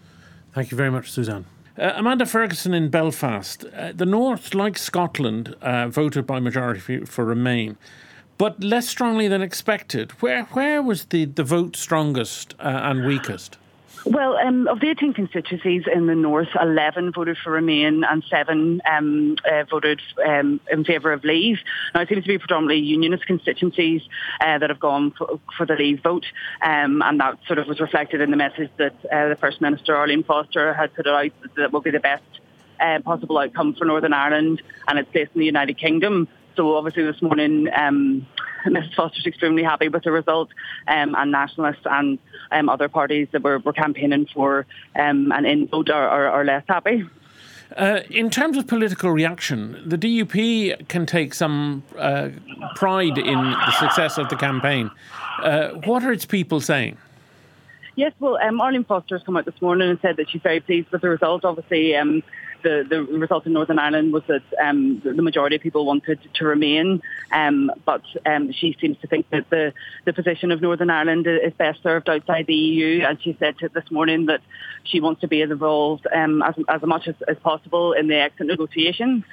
Thank 0.53 0.71
you 0.71 0.77
very 0.77 0.91
much, 0.91 1.11
Suzanne. 1.11 1.45
Uh, 1.79 1.93
Amanda 1.97 2.25
Ferguson 2.25 2.73
in 2.73 2.89
Belfast. 2.89 3.65
Uh, 3.65 3.93
the 3.95 4.07
North, 4.07 4.55
like 4.55 4.79
Scotland, 4.79 5.55
uh, 5.61 5.89
voted 5.89 6.27
by 6.27 6.41
majority 6.41 7.05
for, 7.05 7.25
Remain, 7.25 7.77
but 8.39 8.63
less 8.63 8.89
strongly 8.89 9.29
than 9.29 9.43
expected. 9.43 10.13
Where 10.23 10.45
where 10.45 10.83
was 10.83 11.07
the, 11.07 11.27
the 11.27 11.45
vote 11.45 11.77
strongest 11.77 12.55
uh, 12.59 12.81
and 12.85 13.05
weakest? 13.05 13.59
Well, 14.05 14.37
um, 14.37 14.69
of 14.69 14.81
the 14.81 14.89
18 14.89 15.15
constituencies 15.15 15.85
in 15.93 16.07
the 16.07 16.15
north, 16.15 16.49
11 16.61 17.13
voted 17.13 17.39
for 17.43 17.51
Remain 17.51 18.05
and 18.05 18.23
seven 18.31 18.81
um, 18.89 19.37
uh, 19.51 19.65
voted 19.65 20.01
um, 20.25 20.61
in 20.71 20.85
favour 20.85 21.13
of 21.13 21.25
Leave. 21.25 21.59
Now, 21.95 22.03
it 22.03 22.09
seems 22.09 22.23
to 22.23 22.29
be 22.29 22.39
predominantly 22.39 22.85
unionist 22.85 23.27
constituencies 23.27 24.03
uh, 24.41 24.59
that 24.59 24.71
have 24.71 24.81
gone 24.81 25.13
for, 25.13 25.41
for 25.57 25.67
the 25.67 25.75
Leave 25.75 26.03
vote, 26.03 26.27
um, 26.63 27.03
and 27.03 27.21
that 27.21 27.39
sort 27.47 27.59
of 27.59 27.67
was 27.67 27.81
reflected 27.81 28.21
in 28.21 28.31
the 28.31 28.37
message 28.37 28.71
that 28.77 28.95
uh, 29.07 29.29
the 29.29 29.37
First 29.41 29.61
Minister, 29.61 29.97
Arlene 29.97 30.23
Foster, 30.23 30.73
had 30.73 30.95
put 30.95 31.07
out 31.07 31.33
that 31.57 31.73
will 31.73 31.81
be 31.81 31.91
the 31.91 32.01
best 32.01 32.23
uh, 32.79 33.01
possible 33.01 33.39
outcome 33.39 33.75
for 33.75 33.85
Northern 33.85 34.13
Ireland 34.13 34.63
and 34.87 34.99
its 34.99 35.11
place 35.11 35.29
in 35.35 35.41
the 35.41 35.47
United 35.47 35.79
Kingdom. 35.79 36.29
So 36.57 36.77
obviously 36.77 37.05
this 37.05 37.21
morning, 37.21 37.69
um, 37.77 38.27
Mrs 38.67 38.95
Foster's 38.95 39.27
extremely 39.27 39.63
happy 39.63 39.89
with 39.89 40.05
the 40.05 40.11
result, 40.11 40.49
um, 40.89 41.15
and 41.15 41.31
nationalists 41.31 41.85
and 41.85 42.19
um, 42.51 42.69
other 42.69 42.89
parties 42.89 43.29
that 43.33 43.43
were, 43.43 43.59
were 43.59 43.73
campaigning 43.73 44.27
for 44.33 44.67
um, 44.99 45.33
an 45.33 45.45
in 45.45 45.69
vote 45.69 45.91
are, 45.91 46.09
are, 46.09 46.29
are 46.29 46.45
less 46.45 46.65
happy. 46.67 47.05
Uh, 47.77 48.01
in 48.11 48.31
terms 48.31 48.57
of 48.57 48.67
political 48.67 49.11
reaction, 49.11 49.83
the 49.85 49.99
DUP 49.99 50.89
can 50.89 51.05
take 51.05 51.35
some 51.35 51.83
uh, 51.99 52.31
pride 52.77 53.19
in 53.19 53.35
the 53.35 53.73
success 53.73 54.19
of 54.19 54.29
the 54.29 54.37
campaign. 54.37 54.91
Uh, 55.43 55.71
what 55.85 56.05
are 56.05 56.13
its 56.13 56.25
people 56.25 56.61
saying? 56.61 56.97
Yes, 57.97 58.13
well, 58.21 58.39
um, 58.39 58.61
Arlene 58.61 58.85
Foster 58.85 59.17
has 59.17 59.25
come 59.25 59.37
out 59.37 59.47
this 59.47 59.61
morning 59.61 59.91
and 59.91 59.99
said 60.01 60.17
that 60.19 60.31
she's 60.31 60.43
very 60.43 60.61
pleased 60.61 60.91
with 60.91 61.03
the 61.03 61.09
result. 61.09 61.45
Obviously, 61.45 61.97
um, 61.97 62.23
the, 62.63 62.87
the 62.89 63.03
result 63.03 63.47
in 63.47 63.53
Northern 63.53 63.79
Ireland 63.79 64.13
was 64.13 64.23
that 64.29 64.43
um, 64.63 65.01
the 65.05 65.23
majority 65.23 65.57
of 65.57 65.63
people 65.63 65.85
wanted 65.87 66.19
to 66.35 66.45
remain, 66.45 67.03
um, 67.33 67.71
but 67.85 68.03
um, 68.25 68.53
she 68.53 68.77
seems 68.81 68.99
to 68.99 69.07
think 69.07 69.29
that 69.31 69.49
the, 69.51 69.73
the 70.05 70.13
position 70.13 70.53
of 70.53 70.61
Northern 70.61 70.91
Ireland 70.91 71.27
is 71.27 71.53
best 71.55 71.83
served 71.83 72.09
outside 72.09 72.47
the 72.47 72.55
EU. 72.55 73.05
And 73.05 73.21
she 73.23 73.37
said 73.39 73.57
this 73.59 73.91
morning 73.91 74.27
that 74.27 74.41
she 74.85 75.01
wants 75.01 75.21
to 75.23 75.29
be 75.29 75.43
as 75.43 75.51
involved 75.51 76.07
um, 76.15 76.43
as, 76.43 76.55
as 76.69 76.83
much 76.83 77.09
as, 77.09 77.15
as 77.29 77.39
possible 77.39 77.93
in 77.93 78.09
the 78.09 78.17
exit 78.17 78.47
negotiations. 78.47 79.25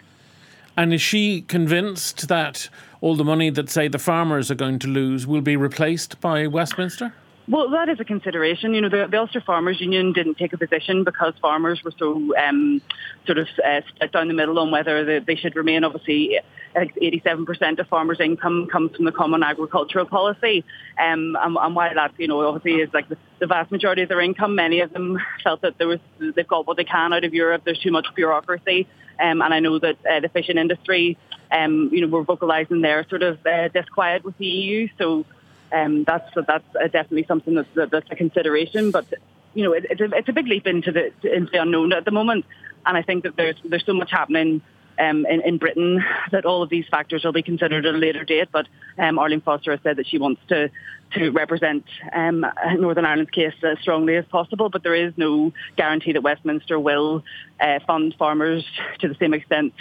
And 0.76 0.94
is 0.94 1.02
she 1.02 1.42
convinced 1.42 2.28
that 2.28 2.70
all 3.00 3.16
the 3.16 3.24
money 3.24 3.50
that, 3.52 3.70
say, 3.70 3.88
the 3.88 4.00
farmers 4.00 4.50
are 4.50 4.56
going 4.56 4.80
to 4.80 4.88
lose 4.88 5.28
will 5.28 5.42
be 5.42 5.56
replaced 5.56 6.20
by 6.20 6.48
Westminster? 6.48 7.14
Well, 7.46 7.72
that 7.72 7.90
is 7.90 8.00
a 8.00 8.06
consideration. 8.06 8.74
You 8.74 8.82
know, 8.82 8.90
the, 8.90 9.08
the 9.12 9.20
Ulster 9.20 9.42
Farmers 9.42 9.82
Union 9.82 10.14
didn't 10.14 10.36
take 10.36 10.54
a 10.54 10.58
position 10.58 11.04
because 11.04 11.34
farmers 11.42 11.82
were 11.84 11.92
so 12.00 12.36
um, 12.38 12.82
sort 13.26 13.38
of 13.38 13.48
uh, 13.66 13.82
split 13.90 14.14
down 14.14 14.30
the 14.30 14.34
middle 14.34 14.58
on 14.60 14.72
whether 14.72 15.04
they, 15.04 15.20
they 15.20 15.36
should 15.36 15.56
remain. 15.58 15.84
Obviously, 15.84 16.40
87% 16.76 17.80
of 17.80 17.88
farmers' 17.88 18.22
income 18.22 18.68
comes 18.72 18.96
from 18.96 19.04
the 19.04 19.12
Common 19.12 19.44
Agricultural 19.44 20.06
Policy. 20.06 20.64
Um, 20.98 21.36
and, 21.42 21.58
and 21.58 21.76
while 21.76 21.94
that, 21.94 22.14
you 22.18 22.30
know, 22.30 22.48
obviously 22.48 22.82
is 22.82 22.94
like 22.94 23.10
the, 23.10 23.18
the, 23.40 23.48
vast 23.48 23.72
majority 23.72 24.04
of 24.04 24.10
their 24.10 24.22
income, 24.22 24.56
many 24.56 24.80
of 24.80 24.94
them 24.94 25.20
felt 25.44 25.62
that 25.62 25.78
there 25.78 25.88
was 25.88 26.00
they've 26.20 26.48
got 26.48 26.66
what 26.66 26.78
they 26.78 26.86
can 26.86 27.12
out 27.12 27.26
of 27.26 27.34
Europe. 27.34 27.64
There's 27.66 27.80
too 27.80 27.92
much 27.92 28.08
bureaucracy. 28.16 28.88
Um, 29.20 29.42
and 29.42 29.54
I 29.54 29.60
know 29.60 29.80
that 29.80 29.98
uh, 30.10 30.22
the 30.22 30.30
fishing 30.30 30.58
industry, 30.58 31.18
um, 31.52 31.90
you 31.92 32.02
know, 32.02 32.08
were 32.08 32.24
vocalising 32.24 32.82
their 32.82 33.08
sort 33.10 33.22
of 33.22 33.46
uh, 33.46 33.68
disquiet 33.68 34.24
with 34.24 34.38
the 34.38 34.46
EU. 34.46 34.88
So 34.98 35.26
um, 35.74 36.04
that's 36.04 36.30
that's 36.36 36.76
uh, 36.76 36.84
definitely 36.84 37.26
something 37.28 37.56
that's, 37.56 37.92
that's 37.92 38.08
a 38.12 38.16
consideration. 38.16 38.92
But 38.92 39.06
you 39.54 39.64
know, 39.64 39.74
it, 39.74 39.86
it's, 39.90 40.02
a, 40.02 40.06
it's 40.16 40.30
a 40.30 40.34
big 40.34 40.48
leap 40.48 40.68
into 40.68 40.92
the 40.92 41.12
into 41.24 41.52
the 41.52 41.62
unknown 41.62 41.94
at 41.94 42.06
the 42.06 42.12
moment, 42.12 42.46
and 42.86 42.98
I 42.98 43.02
think 43.02 43.24
that 43.24 43.36
there's 43.36 43.56
there's 43.66 43.86
so 43.86 43.94
much 43.94 44.12
happening. 44.12 44.62
Um, 45.00 45.26
in, 45.26 45.42
in, 45.42 45.58
Britain, 45.58 46.06
that 46.32 46.46
all 46.46 46.62
of 46.62 46.70
these 46.70 46.86
factors 46.86 47.24
will 47.24 47.32
be 47.32 47.42
considered 47.42 47.84
at 47.88 47.96
a 47.96 47.98
later 47.98 48.24
date. 48.24 48.50
But 48.52 48.68
um, 49.00 49.18
Arlene 49.18 49.42
Foster 49.42 49.72
has 49.72 49.80
said 49.82 49.96
that 49.96 50.06
she 50.06 50.20
wants 50.20 50.40
to 50.50 50.70
to 51.16 51.32
represent 51.32 51.84
um, 52.14 52.46
Northern 52.78 53.04
Ireland's 53.04 53.32
case 53.32 53.56
as 53.64 53.80
strongly 53.80 54.18
as 54.18 54.26
possible. 54.26 54.70
But 54.70 54.84
there 54.84 54.94
is 54.94 55.12
no 55.18 55.52
guarantee 55.78 56.12
that 56.12 56.22
Westminster 56.22 56.80
will 56.80 57.24
uh, 57.60 57.80
fund 57.88 58.14
farmers 58.20 58.64
to 59.00 59.08
the 59.08 59.16
same 59.16 59.34
extent 59.34 59.74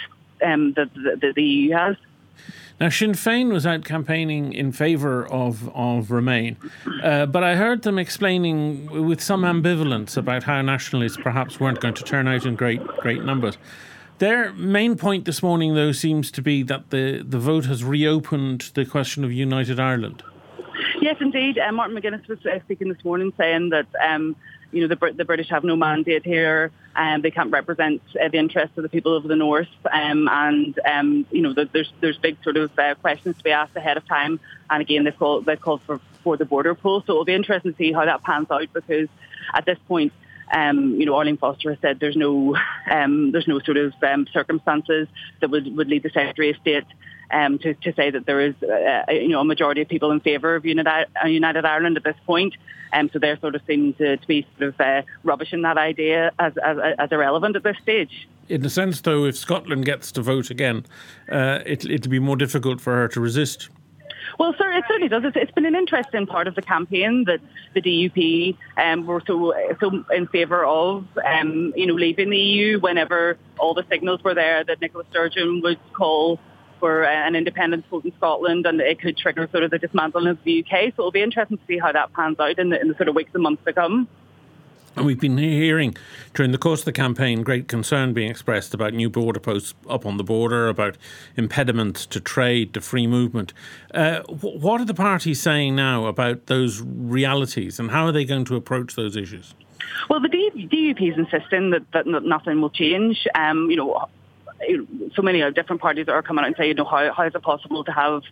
um, 0.43 0.73
that, 0.73 0.89
that 0.95 1.33
the 1.35 1.43
EU 1.43 1.73
has. 1.73 1.95
Now, 2.79 2.89
Sinn 2.89 3.13
Féin 3.13 3.51
was 3.51 3.65
out 3.65 3.85
campaigning 3.85 4.51
in 4.51 4.71
favour 4.71 5.25
of, 5.27 5.69
of 5.75 6.11
Remain, 6.11 6.57
uh, 7.03 7.27
but 7.27 7.43
I 7.43 7.55
heard 7.55 7.83
them 7.83 7.99
explaining 7.99 9.07
with 9.07 9.21
some 9.21 9.43
ambivalence 9.43 10.17
about 10.17 10.43
how 10.43 10.61
nationalists 10.61 11.17
perhaps 11.17 11.59
weren't 11.59 11.79
going 11.79 11.93
to 11.93 12.03
turn 12.03 12.27
out 12.27 12.45
in 12.45 12.55
great, 12.55 12.85
great 12.97 13.23
numbers. 13.23 13.57
Their 14.19 14.53
main 14.53 14.95
point 14.95 15.25
this 15.25 15.43
morning, 15.43 15.75
though, 15.75 15.91
seems 15.91 16.31
to 16.31 16.41
be 16.41 16.63
that 16.63 16.89
the, 16.89 17.23
the 17.27 17.39
vote 17.39 17.65
has 17.65 17.83
reopened 17.83 18.71
the 18.73 18.85
question 18.85 19.23
of 19.23 19.31
United 19.31 19.79
Ireland. 19.79 20.23
Yes, 21.01 21.17
indeed. 21.19 21.59
Uh, 21.59 21.71
Martin 21.71 21.95
McGuinness 21.95 22.27
was 22.27 22.39
uh, 22.45 22.59
speaking 22.65 22.89
this 22.89 23.03
morning 23.03 23.33
saying 23.37 23.69
that 23.69 23.87
um, 24.01 24.35
you 24.73 24.81
know, 24.81 24.93
the, 24.93 25.13
the 25.13 25.25
British 25.25 25.49
have 25.49 25.63
no 25.63 25.75
mandate 25.75 26.25
here. 26.25 26.71
and 26.95 27.15
um, 27.15 27.21
they 27.21 27.31
can't 27.31 27.51
represent 27.51 28.01
uh, 28.21 28.27
the 28.27 28.37
interests 28.37 28.77
of 28.77 28.83
the 28.83 28.89
people 28.89 29.15
of 29.15 29.23
the 29.23 29.35
north, 29.35 29.69
um, 29.91 30.27
and 30.29 30.79
um, 30.85 31.25
you 31.31 31.41
know, 31.41 31.53
the, 31.53 31.69
there's 31.71 31.91
there's 32.01 32.17
big 32.17 32.37
sort 32.43 32.57
of 32.57 32.77
uh, 32.77 32.95
questions 32.95 33.37
to 33.37 33.43
be 33.43 33.51
asked 33.51 33.75
ahead 33.75 33.97
of 33.97 34.07
time. 34.07 34.39
And 34.69 34.81
again, 34.81 35.03
they've 35.03 35.17
called 35.17 35.45
they've 35.45 35.61
called 35.61 35.81
for 35.83 36.01
for 36.23 36.37
the 36.37 36.45
border 36.45 36.75
poll, 36.75 37.01
so 37.01 37.13
it'll 37.13 37.25
be 37.25 37.33
interesting 37.33 37.71
to 37.71 37.77
see 37.77 37.91
how 37.93 38.05
that 38.05 38.23
pans 38.23 38.49
out 38.51 38.67
because 38.73 39.07
at 39.53 39.65
this 39.65 39.77
point. 39.87 40.11
Um, 40.53 40.99
you 40.99 41.07
know, 41.07 41.15
Arlene 41.15 41.37
Foster 41.37 41.71
has 41.71 41.79
said 41.79 41.99
there's 41.99 42.17
no, 42.17 42.55
um, 42.91 43.31
there's 43.31 43.47
no 43.47 43.59
sort 43.59 43.77
of 43.77 43.93
um, 44.03 44.27
circumstances 44.31 45.07
that 45.39 45.49
would, 45.49 45.75
would 45.75 45.87
lead 45.87 46.03
the 46.03 46.11
Secretary 46.11 46.51
of 46.51 46.57
State 46.57 46.83
um, 47.33 47.57
to, 47.59 47.73
to 47.73 47.93
say 47.93 48.11
that 48.11 48.25
there 48.25 48.41
is, 48.41 48.55
uh, 48.63 49.11
you 49.11 49.29
know, 49.29 49.41
a 49.41 49.45
majority 49.45 49.81
of 49.81 49.89
people 49.89 50.11
in 50.11 50.19
favour 50.19 50.55
of 50.55 50.65
United, 50.65 51.09
uh, 51.21 51.27
United 51.27 51.65
Ireland 51.65 51.97
at 51.97 52.03
this 52.03 52.15
point. 52.25 52.53
Um, 52.93 53.09
so 53.11 53.19
they're 53.19 53.39
sort 53.39 53.55
of 53.55 53.61
seeming 53.65 53.93
to, 53.95 54.17
to 54.17 54.27
be 54.27 54.45
sort 54.57 54.69
of 54.69 54.79
uh, 54.79 55.01
rubbishing 55.23 55.63
that 55.63 55.77
idea 55.77 56.31
as, 56.37 56.53
as, 56.63 56.77
as 56.99 57.11
irrelevant 57.11 57.55
at 57.55 57.63
this 57.63 57.77
stage. 57.81 58.27
In 58.49 58.63
a 58.63 58.69
sense, 58.69 59.01
though, 59.01 59.25
if 59.25 59.35
Scotland 59.35 59.85
gets 59.85 60.11
to 60.11 60.21
vote 60.21 60.51
again, 60.51 60.85
uh, 61.31 61.59
it, 61.65 61.85
it'll 61.85 62.11
be 62.11 62.19
more 62.19 62.35
difficult 62.35 62.81
for 62.81 62.93
her 62.93 63.07
to 63.09 63.19
resist. 63.19 63.69
Well, 64.39 64.53
sir, 64.57 64.71
it 64.71 64.83
certainly 64.87 65.09
does. 65.09 65.23
It's, 65.25 65.35
it's 65.35 65.51
been 65.51 65.65
an 65.65 65.75
interesting 65.75 66.25
part 66.25 66.47
of 66.47 66.55
the 66.55 66.61
campaign 66.61 67.25
that 67.25 67.39
the 67.73 67.81
DUP 67.81 68.57
um, 68.77 69.05
were 69.05 69.21
so 69.25 69.53
so 69.79 70.03
in 70.11 70.27
favour 70.27 70.65
of, 70.65 71.05
um, 71.23 71.73
you 71.75 71.85
know, 71.85 71.93
leaving 71.93 72.29
the 72.29 72.37
EU. 72.37 72.79
Whenever 72.79 73.37
all 73.59 73.73
the 73.73 73.85
signals 73.89 74.23
were 74.23 74.33
there 74.33 74.63
that 74.63 74.81
Nicola 74.81 75.03
Sturgeon 75.11 75.61
would 75.63 75.79
call 75.93 76.39
for 76.83 77.05
an 77.05 77.33
independence 77.33 77.85
vote 77.89 78.03
in 78.03 78.11
Scotland, 78.17 78.65
and 78.65 78.81
it 78.81 78.99
could 78.99 79.15
trigger 79.15 79.47
sort 79.53 79.63
of 79.63 79.71
the 79.71 79.79
dismantling 79.79 80.27
of 80.27 80.43
the 80.43 80.65
UK. 80.65 80.93
So 80.93 81.03
it'll 81.03 81.11
be 81.11 81.21
interesting 81.21 81.57
to 81.57 81.63
see 81.65 81.77
how 81.77 81.93
that 81.93 82.11
pans 82.11 82.37
out 82.41 82.59
in 82.59 82.71
the, 82.71 82.81
in 82.81 82.89
the 82.89 82.95
sort 82.95 83.07
of 83.07 83.15
weeks 83.15 83.31
and 83.33 83.41
months 83.41 83.63
to 83.63 83.71
come. 83.71 84.05
And 84.97 85.05
we've 85.05 85.17
been 85.17 85.37
hearing 85.37 85.95
during 86.33 86.51
the 86.51 86.57
course 86.57 86.81
of 86.81 86.85
the 86.85 86.91
campaign 86.91 87.41
great 87.41 87.69
concern 87.69 88.11
being 88.11 88.29
expressed 88.29 88.73
about 88.73 88.93
new 88.93 89.09
border 89.09 89.39
posts 89.39 89.73
up 89.89 90.05
on 90.05 90.17
the 90.17 90.25
border, 90.25 90.67
about 90.67 90.97
impediments 91.37 92.05
to 92.07 92.19
trade, 92.19 92.73
to 92.73 92.81
free 92.81 93.07
movement. 93.07 93.53
Uh, 93.93 94.19
what 94.23 94.81
are 94.81 94.85
the 94.85 94.93
parties 94.93 95.41
saying 95.41 95.77
now 95.77 96.07
about 96.07 96.47
those 96.47 96.81
realities 96.81 97.79
and 97.79 97.91
how 97.91 98.05
are 98.07 98.11
they 98.11 98.25
going 98.25 98.43
to 98.43 98.57
approach 98.57 98.95
those 98.95 99.15
issues? 99.15 99.55
Well, 100.09 100.19
the 100.19 100.27
DUP 100.27 101.11
is 101.13 101.17
insisting 101.17 101.69
that, 101.69 101.89
that 101.93 102.05
nothing 102.05 102.59
will 102.59 102.71
change. 102.71 103.25
Um, 103.35 103.69
you 103.69 103.77
know, 103.77 104.09
so 105.15 105.21
many 105.21 105.39
different 105.51 105.81
parties 105.81 106.07
are 106.07 106.21
coming 106.21 106.43
out 106.43 106.47
and 106.47 106.55
saying, 106.57 106.69
you 106.69 106.75
know, 106.75 106.85
how, 106.85 107.11
how 107.13 107.23
is 107.23 107.35
it 107.35 107.41
possible 107.41 107.83
to 107.83 107.91
have 107.91 108.23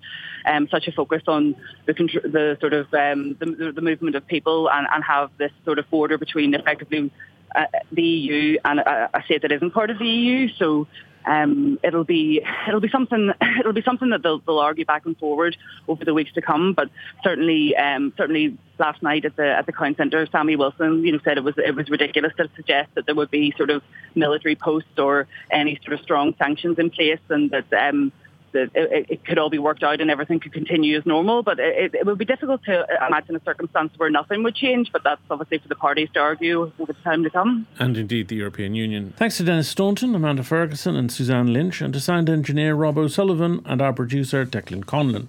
um, 0.46 0.67
such 0.70 0.88
a 0.88 0.91
focus 0.91 1.24
on 1.28 1.56
the, 1.86 1.94
the 1.94 2.58
sort 2.60 2.74
of 2.74 2.94
um, 2.94 3.36
the, 3.39 3.72
the, 3.76 3.82
movement 3.82 4.15
of 4.15 4.26
people 4.28 4.70
and, 4.70 4.88
and 4.91 5.04
have 5.04 5.32
this 5.38 5.52
sort 5.65 5.80
of 5.80 5.89
border 5.89 6.17
between 6.17 6.54
effectively 6.54 7.12
uh, 7.56 7.65
the 7.91 8.02
EU 8.02 8.58
and 8.63 8.80
a, 8.80 9.10
a 9.13 9.24
state 9.24 9.41
that 9.41 9.52
isn't 9.52 9.72
part 9.72 9.89
of 9.89 10.00
the 10.00 10.08
EU. 10.08 10.50
So 10.58 10.88
um, 11.25 11.79
it'll 11.84 12.03
be 12.03 12.41
it'll 12.67 12.79
be 12.79 12.89
something 12.89 13.31
it'll 13.60 13.73
be 13.73 13.81
something 13.81 14.10
that 14.10 14.23
they'll, 14.23 14.39
they'll 14.39 14.60
argue 14.60 14.86
back 14.86 15.05
and 15.05 15.17
forward 15.17 15.57
over 15.88 16.05
the 16.05 16.13
weeks 16.13 16.31
to 16.34 16.41
come. 16.41 16.73
But 16.73 16.89
certainly, 17.23 17.75
um, 17.75 18.13
certainly 18.17 18.57
last 18.79 19.01
night 19.03 19.25
at 19.25 19.36
the 19.36 19.47
at 19.47 19.65
the 19.65 19.71
Crown 19.71 19.95
Centre, 19.95 20.27
Sammy 20.31 20.55
Wilson, 20.55 21.03
you 21.03 21.12
know, 21.12 21.19
said 21.23 21.38
it 21.38 21.43
was 21.43 21.55
it 21.57 21.75
was 21.75 21.89
ridiculous 21.89 22.34
to 22.38 22.49
suggest 22.55 22.89
that 22.95 23.05
there 23.05 23.15
would 23.15 23.31
be 23.31 23.53
sort 23.57 23.69
of 23.69 23.84
military 24.15 24.55
posts 24.55 24.97
or 24.97 25.27
any 25.51 25.79
sort 25.84 25.93
of 25.93 26.01
strong 26.01 26.34
sanctions 26.38 26.79
in 26.79 26.89
place, 26.89 27.19
and 27.29 27.51
that 27.51 27.71
um, 27.73 28.12
it, 28.53 28.71
it, 29.09 29.25
could 29.25 29.37
all 29.37 29.49
be 29.49 29.59
worked 29.59 29.83
out 29.83 30.01
and 30.01 30.11
everything 30.11 30.39
could 30.39 30.53
continue 30.53 30.97
as 30.97 31.05
normal. 31.05 31.43
But 31.43 31.59
it, 31.59 31.93
it, 31.93 32.05
would 32.05 32.17
be 32.17 32.25
difficult 32.25 32.63
to 32.65 32.85
imagine 33.07 33.35
a 33.35 33.41
circumstance 33.43 33.93
where 33.97 34.09
nothing 34.09 34.43
would 34.43 34.55
change. 34.55 34.91
But 34.91 35.03
that's 35.03 35.21
obviously 35.29 35.59
for 35.59 35.67
the 35.67 35.75
parties 35.75 36.09
to 36.13 36.19
argue 36.19 36.71
over 36.79 36.93
the 36.93 37.01
time 37.01 37.23
to 37.23 37.29
come. 37.29 37.67
And 37.79 37.97
indeed, 37.97 38.27
the 38.27 38.35
European 38.35 38.75
Union. 38.75 39.13
Thanks 39.17 39.37
to 39.37 39.43
Denis 39.43 39.69
Staunton, 39.69 40.13
Amanda 40.15 40.43
Ferguson, 40.43 40.95
and 40.95 41.11
Suzanne 41.11 41.53
Lynch, 41.53 41.81
and 41.81 41.93
to 41.93 41.99
sound 41.99 42.29
engineer 42.29 42.75
Rob 42.75 42.97
O'Sullivan 42.97 43.61
and 43.65 43.81
our 43.81 43.93
producer 43.93 44.45
Declan 44.45 44.85
Conlon. 44.85 45.27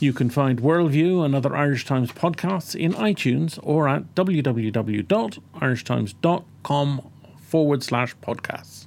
You 0.00 0.12
can 0.14 0.30
find 0.30 0.62
Worldview 0.62 1.22
and 1.24 1.34
other 1.34 1.54
Irish 1.54 1.84
Times 1.84 2.10
podcasts 2.10 2.74
in 2.74 2.94
iTunes 2.94 3.58
or 3.62 3.86
at 3.86 4.14
www.irishtimes.com 4.14 7.10
forward 7.50 7.82
slash 7.82 8.16
podcasts. 8.16 8.86